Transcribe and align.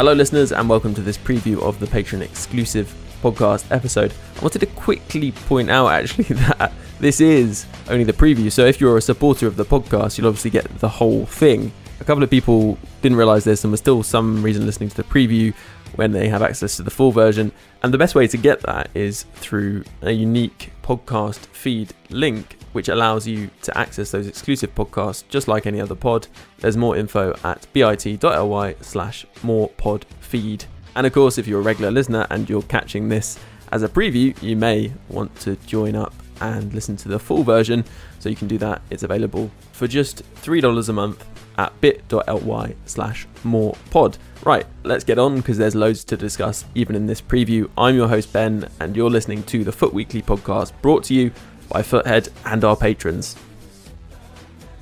Hello, 0.00 0.14
listeners, 0.14 0.50
and 0.50 0.66
welcome 0.66 0.94
to 0.94 1.02
this 1.02 1.18
preview 1.18 1.60
of 1.60 1.78
the 1.78 1.84
Patreon 1.84 2.22
exclusive 2.22 2.90
podcast 3.22 3.70
episode. 3.70 4.14
I 4.38 4.40
wanted 4.40 4.60
to 4.60 4.66
quickly 4.66 5.30
point 5.30 5.68
out 5.68 5.88
actually 5.88 6.24
that 6.36 6.72
this 6.98 7.20
is 7.20 7.66
only 7.86 8.04
the 8.04 8.14
preview, 8.14 8.50
so 8.50 8.64
if 8.64 8.80
you're 8.80 8.96
a 8.96 9.02
supporter 9.02 9.46
of 9.46 9.56
the 9.56 9.64
podcast, 9.66 10.16
you'll 10.16 10.28
obviously 10.28 10.52
get 10.52 10.64
the 10.78 10.88
whole 10.88 11.26
thing. 11.26 11.70
A 12.00 12.04
couple 12.04 12.22
of 12.22 12.30
people 12.30 12.78
didn't 13.02 13.18
realize 13.18 13.44
this 13.44 13.62
and 13.62 13.72
were 13.72 13.76
still 13.76 14.02
some 14.02 14.42
reason 14.42 14.64
listening 14.64 14.88
to 14.88 14.96
the 14.96 15.04
preview 15.04 15.52
when 15.96 16.12
they 16.12 16.28
have 16.28 16.40
access 16.40 16.76
to 16.76 16.82
the 16.82 16.90
full 16.90 17.12
version. 17.12 17.52
And 17.82 17.92
the 17.92 17.98
best 17.98 18.14
way 18.14 18.26
to 18.26 18.38
get 18.38 18.62
that 18.62 18.88
is 18.94 19.24
through 19.34 19.84
a 20.00 20.12
unique 20.12 20.72
podcast 20.82 21.44
feed 21.48 21.92
link 22.08 22.56
which 22.72 22.88
allows 22.88 23.26
you 23.26 23.50
to 23.62 23.76
access 23.76 24.10
those 24.10 24.26
exclusive 24.26 24.74
podcasts 24.74 25.24
just 25.28 25.48
like 25.48 25.66
any 25.66 25.80
other 25.80 25.94
pod. 25.94 26.28
There's 26.58 26.76
more 26.76 26.96
info 26.96 27.34
at 27.44 27.66
bit.ly 27.72 28.74
slash 28.80 29.26
more 29.42 29.68
pod 29.70 30.06
feed. 30.20 30.64
And 30.96 31.06
of 31.06 31.12
course, 31.12 31.38
if 31.38 31.46
you're 31.46 31.60
a 31.60 31.64
regular 31.64 31.90
listener 31.90 32.26
and 32.30 32.48
you're 32.48 32.62
catching 32.62 33.08
this 33.08 33.38
as 33.72 33.82
a 33.82 33.88
preview, 33.88 34.40
you 34.42 34.56
may 34.56 34.92
want 35.08 35.34
to 35.40 35.56
join 35.66 35.94
up 35.94 36.14
and 36.40 36.72
listen 36.72 36.96
to 36.96 37.08
the 37.08 37.18
full 37.18 37.42
version. 37.42 37.84
So 38.18 38.28
you 38.28 38.36
can 38.36 38.48
do 38.48 38.58
that. 38.58 38.82
It's 38.90 39.02
available 39.02 39.50
for 39.72 39.86
just 39.86 40.22
$3 40.36 40.88
a 40.88 40.92
month 40.92 41.24
at 41.58 41.78
bit.ly 41.80 42.74
slash 42.86 43.26
more 43.44 43.76
pod. 43.90 44.16
Right, 44.44 44.66
let's 44.82 45.04
get 45.04 45.18
on 45.18 45.36
because 45.36 45.58
there's 45.58 45.74
loads 45.74 46.04
to 46.04 46.16
discuss 46.16 46.64
even 46.74 46.96
in 46.96 47.06
this 47.06 47.20
preview. 47.20 47.68
I'm 47.76 47.94
your 47.94 48.08
host 48.08 48.32
Ben, 48.32 48.68
and 48.80 48.96
you're 48.96 49.10
listening 49.10 49.42
to 49.44 49.64
the 49.64 49.72
FUT 49.72 49.92
Weekly 49.92 50.22
podcast 50.22 50.72
brought 50.80 51.04
to 51.04 51.14
you 51.14 51.30
by 51.70 51.82
Futhead 51.82 52.28
and 52.44 52.64
our 52.64 52.76
patrons. 52.76 53.36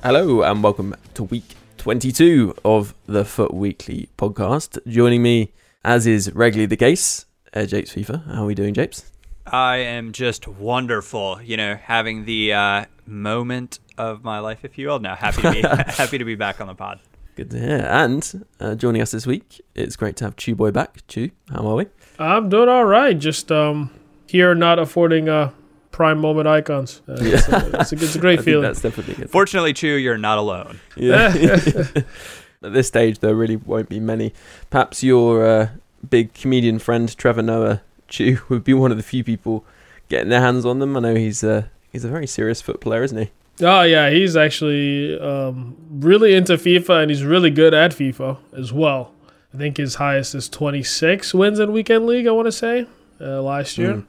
Hello, 0.03 0.41
and 0.41 0.63
welcome 0.63 0.95
to 1.13 1.23
week 1.23 1.55
22 1.77 2.55
of 2.65 2.95
the 3.05 3.23
FUT 3.23 3.53
Weekly 3.53 4.09
podcast. 4.17 4.79
Joining 4.87 5.21
me, 5.21 5.53
as 5.85 6.07
is 6.07 6.33
regularly 6.33 6.65
the 6.65 6.77
case, 6.77 7.27
uh, 7.53 7.65
Japes 7.65 7.93
FIFA. 7.93 8.25
How 8.33 8.43
are 8.43 8.45
we 8.47 8.55
doing, 8.55 8.73
Japes? 8.73 9.11
I 9.45 9.77
am 9.77 10.11
just 10.13 10.47
wonderful. 10.47 11.39
You 11.41 11.57
know, 11.57 11.75
having 11.75 12.25
the 12.25 12.53
uh, 12.53 12.85
moment 13.05 13.79
of 13.97 14.23
my 14.23 14.39
life, 14.39 14.65
if 14.65 14.77
you 14.77 14.87
will. 14.87 14.99
Now, 14.99 15.15
happy 15.15 15.43
to 15.43 15.51
be 15.51 15.61
happy 15.93 16.17
to 16.17 16.25
be 16.25 16.35
back 16.35 16.59
on 16.59 16.67
the 16.67 16.75
pod. 16.75 16.99
Good 17.35 17.51
to 17.51 17.59
hear. 17.59 17.87
And 17.87 18.45
uh, 18.59 18.73
joining 18.73 19.01
us 19.03 19.11
this 19.11 19.27
week, 19.27 19.61
it's 19.75 19.95
great 19.95 20.15
to 20.17 20.25
have 20.25 20.35
ChuBoi 20.35 20.73
back. 20.73 21.05
Chu, 21.07 21.29
how 21.51 21.67
are 21.67 21.75
we? 21.75 21.85
I'm 22.17 22.49
doing 22.49 22.67
all 22.67 22.85
right. 22.85 23.17
Just 23.17 23.51
um, 23.51 23.91
here, 24.27 24.55
not 24.55 24.79
affording 24.79 25.29
uh, 25.29 25.51
prime 25.99 26.17
moment 26.17 26.47
icons. 26.47 27.01
Uh, 27.09 27.17
yeah. 27.19 27.33
it's, 27.33 27.49
a, 27.49 27.79
it's, 27.81 27.91
a, 27.91 27.95
it's 27.95 28.15
a 28.15 28.19
great 28.19 28.41
feeling. 28.45 28.61
That's 28.61 28.81
definitely 28.81 29.15
good. 29.15 29.29
Fortunately, 29.29 29.73
Chu, 29.73 29.95
you're 29.95 30.17
not 30.17 30.37
alone. 30.37 30.79
Yeah. 30.95 31.35
At 32.63 32.71
this 32.71 32.87
stage, 32.87 33.19
there 33.19 33.35
really 33.35 33.57
won't 33.57 33.89
be 33.89 33.99
many. 33.99 34.33
Perhaps 34.69 35.03
your 35.03 35.45
uh, 35.45 35.69
big 36.09 36.33
comedian 36.33 36.79
friend 36.79 37.13
Trevor 37.17 37.41
Noah 37.41 37.81
Chu 38.07 38.39
would 38.47 38.63
be 38.63 38.73
one 38.73 38.91
of 38.91 38.97
the 38.97 39.03
few 39.03 39.25
people 39.25 39.65
getting 40.07 40.29
their 40.29 40.39
hands 40.39 40.65
on 40.65 40.79
them. 40.79 40.95
I 40.95 41.01
know 41.01 41.15
he's 41.15 41.43
a 41.43 41.69
he's 41.91 42.05
a 42.05 42.09
very 42.09 42.27
serious 42.27 42.61
FUT 42.61 42.79
player, 42.79 43.03
isn't 43.03 43.17
he? 43.17 43.31
Oh 43.61 43.81
yeah, 43.81 44.09
he's 44.09 44.37
actually 44.37 45.19
um, 45.19 45.75
really 45.89 46.33
into 46.33 46.53
FIFA 46.53 47.01
and 47.01 47.11
he's 47.11 47.25
really 47.25 47.49
good 47.49 47.73
at 47.73 47.91
FIFA 47.91 48.37
as 48.57 48.71
well. 48.71 49.11
I 49.53 49.57
think 49.57 49.75
his 49.75 49.95
highest 49.95 50.33
is 50.33 50.47
26 50.47 51.33
wins 51.33 51.59
in 51.59 51.73
weekend 51.73 52.05
league. 52.05 52.25
I 52.25 52.31
want 52.31 52.45
to 52.45 52.53
say 52.53 52.87
uh, 53.19 53.41
last 53.41 53.77
year. 53.77 53.95
Mm. 53.95 54.05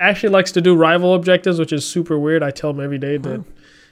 Actually 0.00 0.30
likes 0.30 0.50
to 0.52 0.60
do 0.60 0.74
rival 0.74 1.14
objectives, 1.14 1.58
which 1.58 1.72
is 1.72 1.86
super 1.86 2.18
weird. 2.18 2.42
I 2.42 2.50
tell 2.50 2.70
him 2.70 2.80
every 2.80 2.98
day 2.98 3.18
that. 3.18 3.44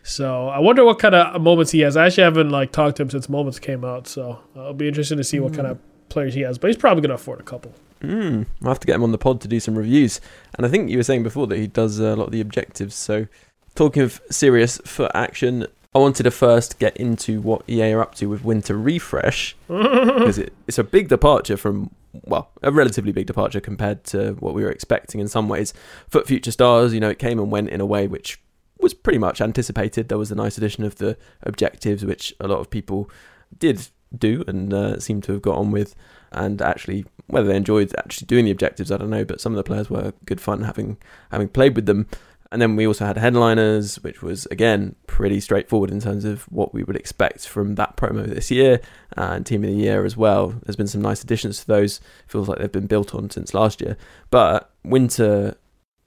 So 0.02 0.48
I 0.48 0.58
wonder 0.58 0.84
what 0.84 0.98
kind 0.98 1.14
of 1.14 1.40
moments 1.42 1.70
he 1.70 1.80
has. 1.80 1.96
I 1.96 2.06
actually 2.06 2.24
haven't 2.24 2.50
like 2.50 2.72
talked 2.72 2.96
to 2.96 3.02
him 3.02 3.10
since 3.10 3.28
moments 3.28 3.58
came 3.58 3.84
out, 3.84 4.06
so 4.06 4.40
I'll 4.56 4.72
be 4.72 4.88
interested 4.88 5.16
to 5.16 5.24
see 5.24 5.36
mm. 5.36 5.42
what 5.42 5.54
kind 5.54 5.66
of 5.66 5.78
players 6.08 6.32
he 6.32 6.40
has. 6.40 6.56
But 6.56 6.68
he's 6.68 6.78
probably 6.78 7.02
gonna 7.02 7.14
afford 7.14 7.40
a 7.40 7.44
couple. 7.44 7.74
Mm, 8.00 8.46
I'll 8.62 8.68
have 8.68 8.80
to 8.80 8.86
get 8.86 8.96
him 8.96 9.02
on 9.02 9.12
the 9.12 9.18
pod 9.18 9.40
to 9.42 9.48
do 9.48 9.60
some 9.60 9.76
reviews. 9.76 10.20
And 10.56 10.64
I 10.64 10.68
think 10.68 10.88
you 10.88 10.96
were 10.96 11.02
saying 11.02 11.24
before 11.24 11.46
that 11.48 11.58
he 11.58 11.66
does 11.66 11.98
a 11.98 12.16
lot 12.16 12.26
of 12.26 12.32
the 12.32 12.40
objectives. 12.40 12.94
So, 12.94 13.26
talking 13.74 14.02
of 14.02 14.20
serious 14.30 14.80
FUT 14.84 15.10
action, 15.14 15.66
I 15.94 15.98
wanted 15.98 16.24
to 16.24 16.30
first 16.30 16.78
get 16.78 16.96
into 16.96 17.40
what 17.40 17.62
EA 17.68 17.92
are 17.92 18.02
up 18.02 18.14
to 18.16 18.26
with 18.26 18.44
Winter 18.44 18.76
Refresh 18.76 19.56
because 19.68 20.38
it, 20.38 20.52
it's 20.66 20.78
a 20.78 20.84
big 20.84 21.08
departure 21.08 21.56
from 21.56 21.90
well, 22.24 22.50
a 22.62 22.72
relatively 22.72 23.12
big 23.12 23.26
departure 23.26 23.60
compared 23.60 24.04
to 24.04 24.32
what 24.34 24.54
we 24.54 24.62
were 24.62 24.70
expecting 24.70 25.20
in 25.20 25.28
some 25.28 25.48
ways. 25.48 25.72
FUT 26.08 26.26
Future 26.26 26.50
Stars, 26.50 26.92
you 26.92 27.00
know, 27.00 27.10
it 27.10 27.18
came 27.18 27.38
and 27.38 27.50
went 27.50 27.68
in 27.68 27.80
a 27.80 27.86
way 27.86 28.06
which 28.06 28.40
was 28.80 28.94
pretty 28.94 29.18
much 29.18 29.40
anticipated. 29.40 30.08
There 30.08 30.18
was 30.18 30.30
a 30.30 30.34
nice 30.34 30.58
addition 30.58 30.84
of 30.84 30.96
the 30.96 31.16
objectives, 31.42 32.04
which 32.04 32.34
a 32.40 32.48
lot 32.48 32.60
of 32.60 32.70
people 32.70 33.10
did 33.58 33.88
do 34.16 34.44
and 34.46 34.72
uh, 34.72 35.00
seem 35.00 35.20
to 35.22 35.32
have 35.32 35.42
got 35.42 35.58
on 35.58 35.70
with. 35.70 35.94
And 36.32 36.60
actually, 36.60 37.06
whether 37.26 37.48
they 37.48 37.56
enjoyed 37.56 37.94
actually 37.98 38.26
doing 38.26 38.44
the 38.44 38.50
objectives, 38.50 38.90
I 38.90 38.98
don't 38.98 39.10
know. 39.10 39.24
But 39.24 39.40
some 39.40 39.52
of 39.52 39.56
the 39.56 39.64
players 39.64 39.90
were 39.90 40.12
good 40.24 40.40
fun 40.40 40.62
having 40.62 40.98
having 41.30 41.48
played 41.48 41.76
with 41.76 41.86
them. 41.86 42.06
And 42.50 42.62
then 42.62 42.76
we 42.76 42.86
also 42.86 43.04
had 43.04 43.18
headliners, 43.18 43.96
which 43.96 44.22
was 44.22 44.46
again 44.46 44.94
pretty 45.06 45.38
straightforward 45.40 45.90
in 45.90 46.00
terms 46.00 46.24
of 46.24 46.44
what 46.44 46.72
we 46.72 46.82
would 46.82 46.96
expect 46.96 47.46
from 47.46 47.74
that 47.74 47.96
promo 47.96 48.26
this 48.26 48.50
year, 48.50 48.80
and 49.16 49.44
team 49.44 49.64
of 49.64 49.70
the 49.70 49.76
year 49.76 50.04
as 50.04 50.16
well. 50.16 50.54
There's 50.64 50.76
been 50.76 50.86
some 50.86 51.02
nice 51.02 51.22
additions 51.22 51.60
to 51.60 51.66
those. 51.66 52.00
Feels 52.26 52.48
like 52.48 52.58
they've 52.58 52.72
been 52.72 52.86
built 52.86 53.14
on 53.14 53.28
since 53.28 53.52
last 53.52 53.80
year. 53.80 53.96
But 54.30 54.70
winter 54.82 55.56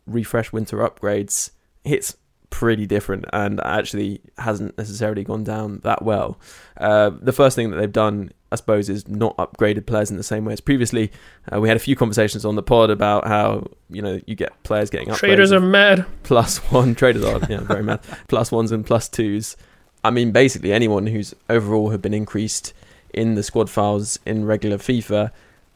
refresh, 0.08 0.52
winter 0.52 0.78
upgrades 0.78 1.52
hits 1.84 2.18
pretty 2.50 2.86
different 2.86 3.26
and 3.34 3.60
actually 3.64 4.22
hasn't 4.38 4.78
necessarily 4.78 5.24
gone 5.24 5.44
down 5.44 5.80
that 5.84 6.04
well. 6.04 6.40
Uh, 6.78 7.12
the 7.22 7.32
first 7.32 7.56
thing 7.56 7.72
that 7.72 7.78
they've 7.78 7.92
done, 7.92 8.32
I 8.52 8.56
suppose, 8.56 8.90
is 8.90 9.08
not 9.08 9.38
upgraded 9.38 9.86
players 9.86 10.12
in 10.12 10.18
the 10.18 10.24
same 10.24 10.44
way 10.44 10.54
as 10.54 10.60
previously. 10.60 11.12
Uh, 11.52 11.62
we 11.62 11.70
had 11.70 11.78
a 11.78 11.80
few 11.80 11.96
conversations 11.96 12.44
on 12.44 12.56
the 12.56 12.64
pod 12.64 12.90
about 12.90 13.26
how 13.28 13.68
you 13.90 14.02
know 14.02 14.20
you 14.26 14.36
get 14.36 14.62
players 14.64 14.90
getting 14.90 15.08
upgrades. 15.08 15.18
Traders 15.20 15.52
are 15.52 15.62
mad. 15.62 16.06
Plus 16.24 16.58
one 16.72 16.94
traders 17.02 17.24
are 17.24 17.40
yeah 17.50 17.62
very 17.62 17.84
mad. 17.84 18.02
Plus 18.28 18.52
ones 18.52 18.72
and 18.72 18.86
plus 18.86 19.08
twos. 19.08 19.56
I 20.04 20.12
mean, 20.12 20.32
basically 20.32 20.74
anyone 20.74 21.08
who's 21.08 21.34
overall 21.50 21.92
have 21.92 22.02
been 22.02 22.14
increased 22.14 22.74
in 23.14 23.36
the 23.36 23.44
squad 23.44 23.70
files 23.70 24.20
in 24.26 24.46
regular 24.46 24.78
FIFA 24.78 25.32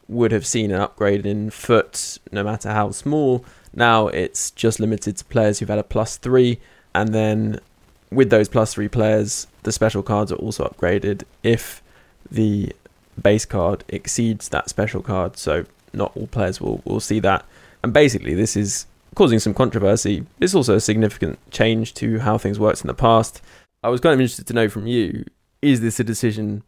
would 0.07 0.31
have 0.31 0.45
seen 0.45 0.71
an 0.71 0.81
upgrade 0.81 1.25
in 1.25 1.49
FUT, 1.49 2.17
no 2.31 2.43
matter 2.43 2.71
how 2.71 2.91
small. 2.91 3.45
Now 3.73 4.07
it's 4.07 4.51
just 4.51 4.79
limited 4.79 5.17
to 5.17 5.25
players 5.25 5.59
who've 5.59 5.69
had 5.69 5.79
a 5.79 5.83
plus 5.83 6.17
three, 6.17 6.59
and 6.93 7.13
then 7.13 7.59
with 8.11 8.29
those 8.29 8.49
plus 8.49 8.73
three 8.73 8.87
players, 8.87 9.47
the 9.63 9.71
special 9.71 10.03
cards 10.03 10.31
are 10.31 10.37
also 10.37 10.65
upgraded 10.65 11.23
if 11.43 11.81
the 12.29 12.73
base 13.21 13.45
card 13.45 13.83
exceeds 13.87 14.49
that 14.49 14.69
special 14.69 15.01
card. 15.01 15.37
So 15.37 15.65
not 15.93 16.15
all 16.15 16.27
players 16.27 16.59
will, 16.59 16.81
will 16.85 16.99
see 16.99 17.19
that. 17.21 17.45
And 17.83 17.93
basically, 17.93 18.33
this 18.33 18.55
is 18.55 18.85
causing 19.15 19.39
some 19.39 19.53
controversy. 19.53 20.25
It's 20.39 20.55
also 20.55 20.75
a 20.75 20.79
significant 20.79 21.39
change 21.51 21.93
to 21.95 22.19
how 22.19 22.37
things 22.37 22.59
worked 22.59 22.81
in 22.81 22.87
the 22.87 22.93
past. 22.93 23.41
I 23.83 23.89
was 23.89 24.01
kind 24.01 24.13
of 24.13 24.19
interested 24.19 24.47
to 24.47 24.53
know 24.53 24.67
from 24.69 24.87
you 24.87 25.25
is 25.61 25.81
this 25.81 25.99
a 25.99 26.03
decision 26.03 26.63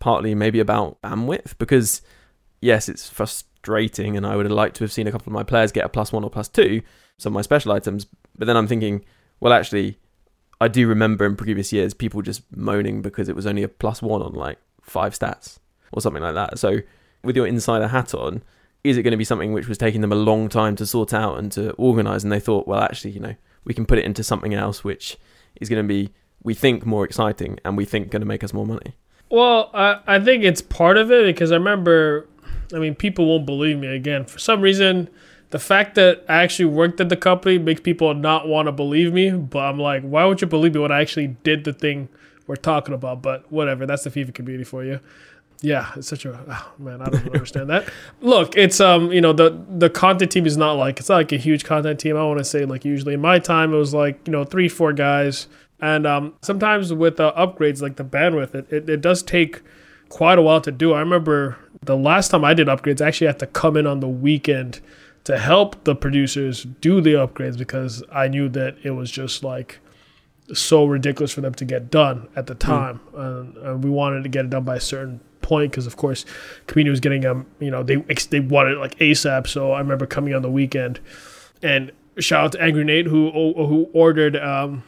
partly 0.00 0.34
maybe 0.34 0.60
about 0.60 1.00
bandwidth? 1.00 1.56
Because, 1.58 2.02
yes, 2.60 2.88
it's 2.88 3.08
frustrating 3.08 4.16
and 4.16 4.26
I 4.26 4.36
would 4.36 4.44
have 4.44 4.52
liked 4.52 4.76
to 4.76 4.84
have 4.84 4.92
seen 4.92 5.06
a 5.06 5.12
couple 5.12 5.30
of 5.30 5.32
my 5.32 5.44
players 5.44 5.72
get 5.72 5.84
a 5.84 5.88
plus 5.88 6.12
one 6.12 6.24
or 6.24 6.30
plus 6.30 6.48
two, 6.48 6.82
some 7.18 7.32
of 7.32 7.34
my 7.34 7.42
special 7.42 7.72
items. 7.72 8.06
But 8.36 8.46
then 8.46 8.56
I'm 8.56 8.66
thinking, 8.66 9.04
well, 9.40 9.52
actually, 9.52 9.98
I 10.60 10.68
do 10.68 10.86
remember 10.86 11.24
in 11.24 11.36
previous 11.36 11.72
years 11.72 11.94
people 11.94 12.20
just 12.20 12.42
moaning 12.54 13.00
because 13.00 13.28
it 13.28 13.36
was 13.36 13.46
only 13.46 13.62
a 13.62 13.68
plus 13.68 14.02
one 14.02 14.20
on 14.20 14.34
like 14.34 14.58
five 14.84 15.18
stats 15.18 15.58
or 15.92 16.00
something 16.00 16.22
like 16.22 16.34
that. 16.34 16.58
So 16.58 16.78
with 17.22 17.36
your 17.36 17.46
insider 17.46 17.88
hat 17.88 18.14
on, 18.14 18.42
is 18.82 18.96
it 18.96 19.02
going 19.02 19.12
to 19.12 19.18
be 19.18 19.24
something 19.24 19.52
which 19.52 19.66
was 19.66 19.78
taking 19.78 20.00
them 20.00 20.12
a 20.12 20.16
long 20.16 20.48
time 20.48 20.76
to 20.76 20.86
sort 20.86 21.14
out 21.14 21.38
and 21.38 21.50
to 21.52 21.72
organize? 21.72 22.22
And 22.22 22.32
they 22.32 22.40
thought, 22.40 22.68
well, 22.68 22.80
actually, 22.80 23.12
you 23.12 23.20
know, 23.20 23.34
we 23.64 23.72
can 23.72 23.86
put 23.86 23.98
it 23.98 24.04
into 24.04 24.22
something 24.22 24.52
else 24.52 24.84
which 24.84 25.16
is 25.60 25.68
going 25.68 25.82
to 25.82 25.88
be, 25.88 26.12
we 26.42 26.54
think, 26.54 26.84
more 26.84 27.04
exciting 27.04 27.58
and 27.64 27.76
we 27.76 27.84
think 27.84 28.10
going 28.10 28.20
to 28.20 28.26
make 28.26 28.44
us 28.44 28.52
more 28.52 28.66
money. 28.66 28.94
Well, 29.30 29.70
I, 29.72 30.00
I 30.06 30.20
think 30.20 30.44
it's 30.44 30.60
part 30.60 30.98
of 30.98 31.10
it 31.10 31.24
because 31.24 31.50
I 31.50 31.56
remember 31.56 32.28
I 32.72 32.78
mean, 32.78 32.94
people 32.94 33.26
won't 33.26 33.46
believe 33.46 33.78
me 33.78 33.88
again. 33.88 34.24
For 34.24 34.38
some 34.38 34.60
reason, 34.60 35.08
the 35.50 35.58
fact 35.58 35.94
that 35.96 36.24
I 36.28 36.42
actually 36.42 36.66
worked 36.66 37.00
at 37.00 37.08
the 37.08 37.16
company 37.16 37.58
makes 37.58 37.80
people 37.80 38.12
not 38.14 38.48
want 38.48 38.66
to 38.66 38.72
believe 38.72 39.12
me. 39.12 39.30
But 39.30 39.60
I'm 39.60 39.78
like, 39.78 40.02
why 40.02 40.24
would 40.24 40.40
you 40.40 40.46
believe 40.46 40.74
me 40.74 40.80
when 40.80 40.92
I 40.92 41.00
actually 41.00 41.28
did 41.28 41.64
the 41.64 41.72
thing 41.72 42.08
we're 42.46 42.56
talking 42.56 42.94
about. 42.94 43.22
But 43.22 43.50
whatever, 43.50 43.86
that's 43.86 44.04
the 44.04 44.10
FIFA 44.10 44.34
community 44.34 44.64
for 44.64 44.84
you. 44.84 45.00
Yeah, 45.60 45.92
it's 45.96 46.08
such 46.08 46.26
a 46.26 46.38
oh, 46.48 46.72
man. 46.78 47.00
I 47.00 47.06
don't 47.06 47.26
understand 47.26 47.70
that. 47.70 47.88
Look, 48.20 48.56
it's 48.56 48.80
um, 48.80 49.12
you 49.12 49.20
know, 49.20 49.32
the 49.32 49.58
the 49.68 49.88
content 49.88 50.30
team 50.30 50.46
is 50.46 50.56
not 50.56 50.72
like 50.72 51.00
it's 51.00 51.08
not 51.08 51.16
like 51.16 51.32
a 51.32 51.36
huge 51.36 51.64
content 51.64 52.00
team. 52.00 52.16
I 52.16 52.24
want 52.24 52.38
to 52.38 52.44
say 52.44 52.64
like 52.64 52.84
usually 52.84 53.14
in 53.14 53.20
my 53.20 53.38
time 53.38 53.72
it 53.72 53.76
was 53.76 53.94
like 53.94 54.20
you 54.26 54.32
know 54.32 54.44
three 54.44 54.68
four 54.68 54.92
guys, 54.92 55.46
and 55.80 56.06
um, 56.06 56.34
sometimes 56.42 56.92
with 56.92 57.18
uh, 57.18 57.32
upgrades 57.36 57.80
like 57.80 57.96
the 57.96 58.04
bandwidth, 58.04 58.54
it, 58.54 58.72
it 58.72 58.90
it 58.90 59.00
does 59.00 59.22
take 59.22 59.62
quite 60.08 60.38
a 60.38 60.42
while 60.42 60.60
to 60.60 60.72
do. 60.72 60.92
I 60.92 61.00
remember 61.00 61.56
the 61.82 61.96
last 61.96 62.30
time 62.30 62.44
I 62.44 62.54
did 62.54 62.66
upgrades, 62.66 63.00
I 63.00 63.08
actually 63.08 63.28
had 63.28 63.38
to 63.38 63.46
come 63.46 63.76
in 63.76 63.86
on 63.86 64.00
the 64.00 64.08
weekend 64.08 64.80
to 65.24 65.38
help 65.38 65.84
the 65.84 65.94
producers 65.94 66.64
do 66.80 67.00
the 67.00 67.14
upgrades 67.14 67.56
because 67.56 68.02
I 68.12 68.28
knew 68.28 68.48
that 68.50 68.76
it 68.82 68.90
was 68.90 69.10
just 69.10 69.42
like 69.42 69.80
so 70.52 70.84
ridiculous 70.84 71.32
for 71.32 71.40
them 71.40 71.54
to 71.54 71.64
get 71.64 71.90
done 71.90 72.28
at 72.36 72.46
the 72.46 72.54
time, 72.54 73.00
mm. 73.12 73.64
and 73.66 73.82
we 73.82 73.90
wanted 73.90 74.22
to 74.24 74.28
get 74.28 74.44
it 74.44 74.50
done 74.50 74.64
by 74.64 74.76
a 74.76 74.80
certain 74.80 75.20
point 75.40 75.70
because 75.70 75.86
of 75.86 75.96
course 75.96 76.24
community 76.66 76.90
was 76.90 77.00
getting 77.00 77.26
um 77.26 77.44
you 77.60 77.70
know 77.70 77.82
they 77.82 77.96
they 78.30 78.40
wanted 78.40 78.72
it 78.72 78.78
like 78.78 78.98
asap 78.98 79.46
so 79.46 79.72
i 79.72 79.78
remember 79.78 80.06
coming 80.06 80.34
on 80.34 80.40
the 80.40 80.50
weekend 80.50 80.98
and 81.62 81.92
shout 82.18 82.44
out 82.46 82.52
to 82.52 82.62
angry 82.62 82.82
nate 82.82 83.04
who 83.04 83.30
who 83.30 83.90
ordered 83.92 84.36
um 84.36 84.82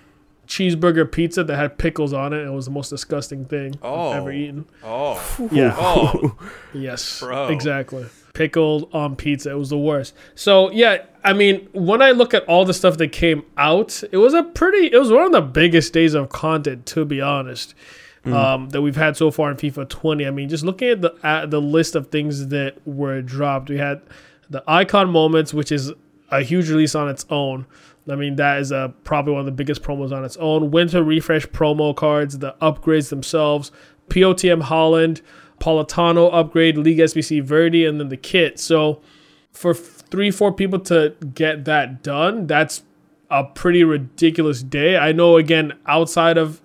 cheeseburger 0.47 1.11
pizza 1.11 1.45
that 1.45 1.57
had 1.57 1.79
pickles 1.79 2.13
on 2.13 2.33
it. 2.33 2.45
It 2.45 2.51
was 2.51 2.67
the 2.67 2.71
most 2.71 2.91
disgusting 2.91 3.45
thing 3.45 3.79
oh. 3.83 4.11
I've 4.11 4.17
ever 4.19 4.33
eaten. 4.33 4.67
Oh, 4.83 5.49
yeah. 5.53 5.75
Oh, 5.77 6.37
yes, 6.75 7.21
Bro. 7.21 7.49
exactly. 7.49 8.07
Pickled 8.33 8.91
on 8.95 9.17
pizza. 9.17 9.51
It 9.51 9.59
was 9.59 9.71
the 9.71 9.79
worst. 9.79 10.15
So 10.35 10.71
yeah, 10.71 11.05
I 11.25 11.33
mean, 11.33 11.69
when 11.73 12.03
I 12.03 12.11
look 12.11 12.35
at 12.35 12.45
all 12.45 12.65
the 12.65 12.75
stuff 12.75 12.99
that 12.99 13.13
came 13.13 13.45
out, 13.57 14.03
it 14.13 14.19
was 14.19 14.35
a 14.35 14.43
pretty. 14.43 14.93
It 14.93 14.99
was 14.99 15.11
one 15.11 15.25
of 15.25 15.33
the 15.33 15.43
biggest 15.43 15.93
days 15.93 16.15
of 16.15 16.29
content, 16.29 16.87
to 16.87 17.05
be 17.05 17.21
honest 17.21 17.75
mm. 18.27 18.35
um, 18.35 18.69
that 18.71 18.83
we've 18.83 18.97
had 18.97 19.17
so 19.17 19.31
far 19.31 19.51
in 19.51 19.57
FIFA 19.57 19.89
20. 19.89 20.27
I 20.27 20.31
mean, 20.31 20.49
just 20.49 20.65
looking 20.65 20.89
at 20.89 21.01
the 21.01 21.15
at 21.23 21.51
the 21.51 21.61
list 21.61 21.95
of 21.95 22.09
things 22.09 22.49
that 22.49 22.87
were 22.87 23.23
dropped, 23.23 23.71
we 23.71 23.79
had 23.79 24.03
the 24.51 24.63
icon 24.67 25.09
moments, 25.11 25.55
which 25.55 25.73
is 25.73 25.93
a 26.31 26.43
huge 26.43 26.69
release 26.69 26.95
on 26.95 27.09
its 27.09 27.25
own. 27.31 27.67
I 28.08 28.14
mean, 28.14 28.37
that 28.37 28.61
is 28.61 28.70
a, 28.70 28.94
probably 29.05 29.32
one 29.32 29.41
of 29.41 29.47
the 29.47 29.53
biggest 29.53 29.82
promos 29.82 30.12
on 30.12 30.25
its 30.25 30.37
own. 30.37 30.70
Winter 30.70 31.03
refresh 31.03 31.47
promo 31.47 31.94
cards, 31.94 32.38
the 32.38 32.55
upgrades 32.62 33.08
themselves, 33.08 33.73
POTM 34.08 34.62
Haaland, 34.62 35.23
Politano 35.58 36.31
upgrade, 36.32 36.76
League 36.76 36.99
SBC 36.99 37.43
Verdi, 37.43 37.85
and 37.85 37.99
then 37.99 38.08
the 38.08 38.17
kit. 38.17 38.61
So 38.61 39.00
for 39.50 39.75
three, 39.75 40.31
four 40.31 40.53
people 40.53 40.79
to 40.81 41.14
get 41.35 41.64
that 41.64 42.03
done, 42.03 42.47
that's 42.47 42.82
a 43.31 43.44
pretty 43.44 43.82
ridiculous 43.82 44.62
day. 44.62 44.97
I 44.97 45.12
know, 45.12 45.37
again, 45.37 45.73
outside 45.87 46.38
of 46.38 46.61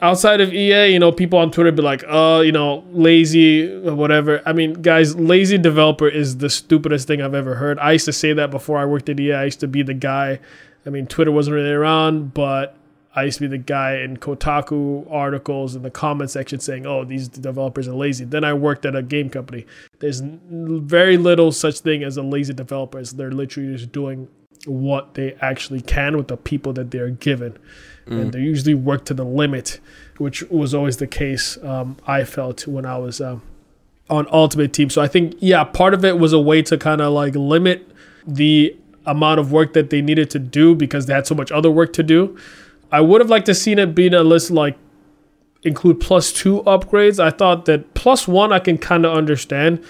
outside 0.00 0.40
of 0.40 0.52
EA, 0.52 0.92
you 0.92 0.98
know, 0.98 1.12
people 1.12 1.38
on 1.38 1.50
Twitter 1.50 1.72
be 1.72 1.82
like, 1.82 2.04
"Oh, 2.06 2.40
you 2.40 2.52
know, 2.52 2.84
lazy, 2.92 3.70
or 3.86 3.94
whatever." 3.94 4.42
I 4.46 4.52
mean, 4.52 4.74
guys, 4.74 5.14
lazy 5.16 5.58
developer 5.58 6.08
is 6.08 6.38
the 6.38 6.50
stupidest 6.50 7.06
thing 7.06 7.22
I've 7.22 7.34
ever 7.34 7.54
heard. 7.56 7.78
I 7.78 7.92
used 7.92 8.04
to 8.06 8.12
say 8.12 8.32
that 8.32 8.50
before 8.50 8.78
I 8.78 8.84
worked 8.84 9.08
at 9.08 9.20
EA. 9.20 9.34
I 9.34 9.44
used 9.44 9.60
to 9.60 9.68
be 9.68 9.82
the 9.82 9.94
guy. 9.94 10.40
I 10.86 10.90
mean, 10.90 11.06
Twitter 11.06 11.32
wasn't 11.32 11.54
really 11.54 11.70
around, 11.72 12.34
but 12.34 12.76
I 13.16 13.24
used 13.24 13.38
to 13.38 13.42
be 13.42 13.48
the 13.48 13.58
guy 13.58 13.96
in 13.96 14.16
Kotaku 14.16 15.10
articles 15.10 15.76
in 15.76 15.82
the 15.82 15.90
comment 15.90 16.30
section 16.30 16.60
saying, 16.60 16.86
"Oh, 16.86 17.04
these 17.04 17.28
developers 17.28 17.88
are 17.88 17.94
lazy." 17.94 18.24
Then 18.24 18.44
I 18.44 18.52
worked 18.54 18.84
at 18.84 18.96
a 18.96 19.02
game 19.02 19.30
company. 19.30 19.66
There's 20.00 20.22
very 20.22 21.16
little 21.16 21.52
such 21.52 21.80
thing 21.80 22.02
as 22.02 22.16
a 22.16 22.22
lazy 22.22 22.52
developer. 22.52 23.02
They're 23.02 23.30
literally 23.30 23.76
just 23.76 23.92
doing 23.92 24.28
what 24.66 25.14
they 25.14 25.36
actually 25.40 25.80
can 25.80 26.16
with 26.16 26.28
the 26.28 26.36
people 26.36 26.72
that 26.72 26.90
they're 26.90 27.10
given 27.10 27.58
mm. 28.06 28.20
and 28.20 28.32
they 28.32 28.40
usually 28.40 28.74
work 28.74 29.04
to 29.06 29.14
the 29.14 29.24
limit, 29.24 29.80
which 30.18 30.42
was 30.50 30.74
always 30.74 30.98
the 30.98 31.06
case. 31.06 31.58
Um, 31.62 31.96
I 32.06 32.24
felt 32.24 32.66
when 32.66 32.86
I 32.86 32.98
was 32.98 33.20
um, 33.20 33.42
on 34.10 34.26
Ultimate 34.30 34.72
Team. 34.72 34.90
So 34.90 35.02
I 35.02 35.08
think 35.08 35.34
yeah, 35.40 35.64
part 35.64 35.94
of 35.94 36.04
it 36.04 36.18
was 36.18 36.32
a 36.32 36.40
way 36.40 36.62
to 36.62 36.78
kind 36.78 37.00
of 37.00 37.12
like 37.12 37.34
limit 37.34 37.88
the 38.26 38.76
amount 39.06 39.40
of 39.40 39.52
work 39.52 39.74
that 39.74 39.90
they 39.90 40.00
needed 40.00 40.30
to 40.30 40.38
do 40.38 40.74
because 40.74 41.06
they 41.06 41.14
had 41.14 41.26
so 41.26 41.34
much 41.34 41.52
other 41.52 41.70
work 41.70 41.92
to 41.94 42.02
do. 42.02 42.36
I 42.90 43.00
would 43.00 43.20
have 43.20 43.30
liked 43.30 43.46
to 43.46 43.54
seen 43.54 43.78
it 43.78 43.94
being 43.94 44.14
a 44.14 44.22
list 44.22 44.50
like 44.50 44.76
include 45.62 46.00
plus 46.00 46.32
two 46.32 46.62
upgrades. 46.62 47.18
I 47.22 47.30
thought 47.30 47.64
that 47.64 47.94
plus 47.94 48.28
one 48.28 48.52
I 48.52 48.58
can 48.58 48.78
kind 48.78 49.04
of 49.04 49.16
understand 49.16 49.84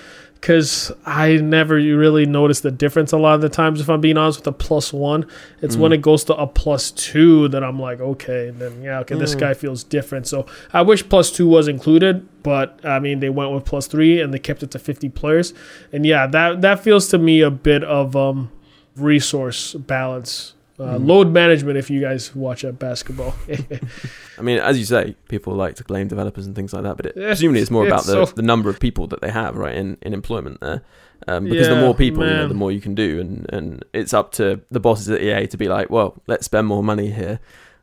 because 0.44 0.92
I 1.06 1.36
never 1.36 1.76
really 1.76 2.26
noticed 2.26 2.64
the 2.64 2.70
difference 2.70 3.12
a 3.12 3.16
lot 3.16 3.34
of 3.34 3.40
the 3.40 3.48
times. 3.48 3.80
If 3.80 3.88
I'm 3.88 4.02
being 4.02 4.18
honest 4.18 4.40
with 4.40 4.46
a 4.46 4.52
plus 4.52 4.92
one, 4.92 5.26
it's 5.62 5.74
mm. 5.74 5.80
when 5.80 5.92
it 5.92 6.02
goes 6.02 6.22
to 6.24 6.34
a 6.34 6.46
plus 6.46 6.90
two 6.90 7.48
that 7.48 7.64
I'm 7.64 7.80
like, 7.80 7.98
okay, 7.98 8.50
then 8.50 8.82
yeah, 8.82 8.98
okay, 8.98 9.14
mm. 9.14 9.20
this 9.20 9.34
guy 9.34 9.54
feels 9.54 9.82
different. 9.82 10.26
So 10.26 10.44
I 10.70 10.82
wish 10.82 11.08
plus 11.08 11.30
two 11.30 11.48
was 11.48 11.66
included, 11.66 12.28
but 12.42 12.78
I 12.84 12.98
mean 12.98 13.20
they 13.20 13.30
went 13.30 13.52
with 13.52 13.64
plus 13.64 13.86
three 13.86 14.20
and 14.20 14.34
they 14.34 14.38
kept 14.38 14.62
it 14.62 14.70
to 14.72 14.78
50 14.78 15.08
players, 15.08 15.54
and 15.94 16.04
yeah, 16.04 16.26
that 16.26 16.60
that 16.60 16.80
feels 16.80 17.08
to 17.08 17.16
me 17.16 17.40
a 17.40 17.50
bit 17.50 17.82
of 17.82 18.14
um 18.14 18.52
resource 18.96 19.72
balance 19.72 20.53
uh, 20.78 20.98
mm. 20.98 21.06
load 21.06 21.32
management 21.32 21.78
if 21.78 21.88
you 21.90 22.00
guys 22.00 22.34
watch 22.34 22.64
at 22.64 22.78
basketball. 22.78 23.34
I 24.38 24.42
mean, 24.42 24.58
as 24.58 24.78
you 24.78 24.84
say, 24.84 25.14
people 25.28 25.54
like 25.54 25.76
to 25.76 25.84
blame 25.84 26.08
developers 26.08 26.46
and 26.46 26.56
things 26.56 26.72
like 26.72 26.82
that, 26.82 26.96
but 26.96 27.06
it, 27.06 27.14
presumably 27.14 27.60
it's 27.60 27.70
more 27.70 27.86
about 27.86 28.04
the, 28.04 28.26
so... 28.26 28.32
the 28.34 28.42
number 28.42 28.68
of 28.70 28.80
people 28.80 29.06
that 29.08 29.20
they 29.20 29.30
have, 29.30 29.56
right, 29.56 29.74
in, 29.74 29.96
in 30.02 30.12
employment 30.12 30.60
there. 30.60 30.82
Um, 31.28 31.44
because 31.44 31.68
yeah, 31.68 31.74
the 31.74 31.80
more 31.80 31.94
people, 31.94 32.26
you 32.26 32.30
know, 32.30 32.48
the 32.48 32.54
more 32.54 32.72
you 32.72 32.80
can 32.80 32.94
do, 32.94 33.20
and, 33.20 33.46
and 33.50 33.84
it's 33.92 34.12
up 34.12 34.32
to 34.32 34.60
the 34.70 34.80
bosses 34.80 35.08
at 35.08 35.22
EA 35.22 35.46
to 35.46 35.56
be 35.56 35.68
like, 35.68 35.90
well, 35.90 36.20
let's 36.26 36.44
spend 36.44 36.66
more 36.66 36.82
money 36.82 37.10
here, 37.10 37.38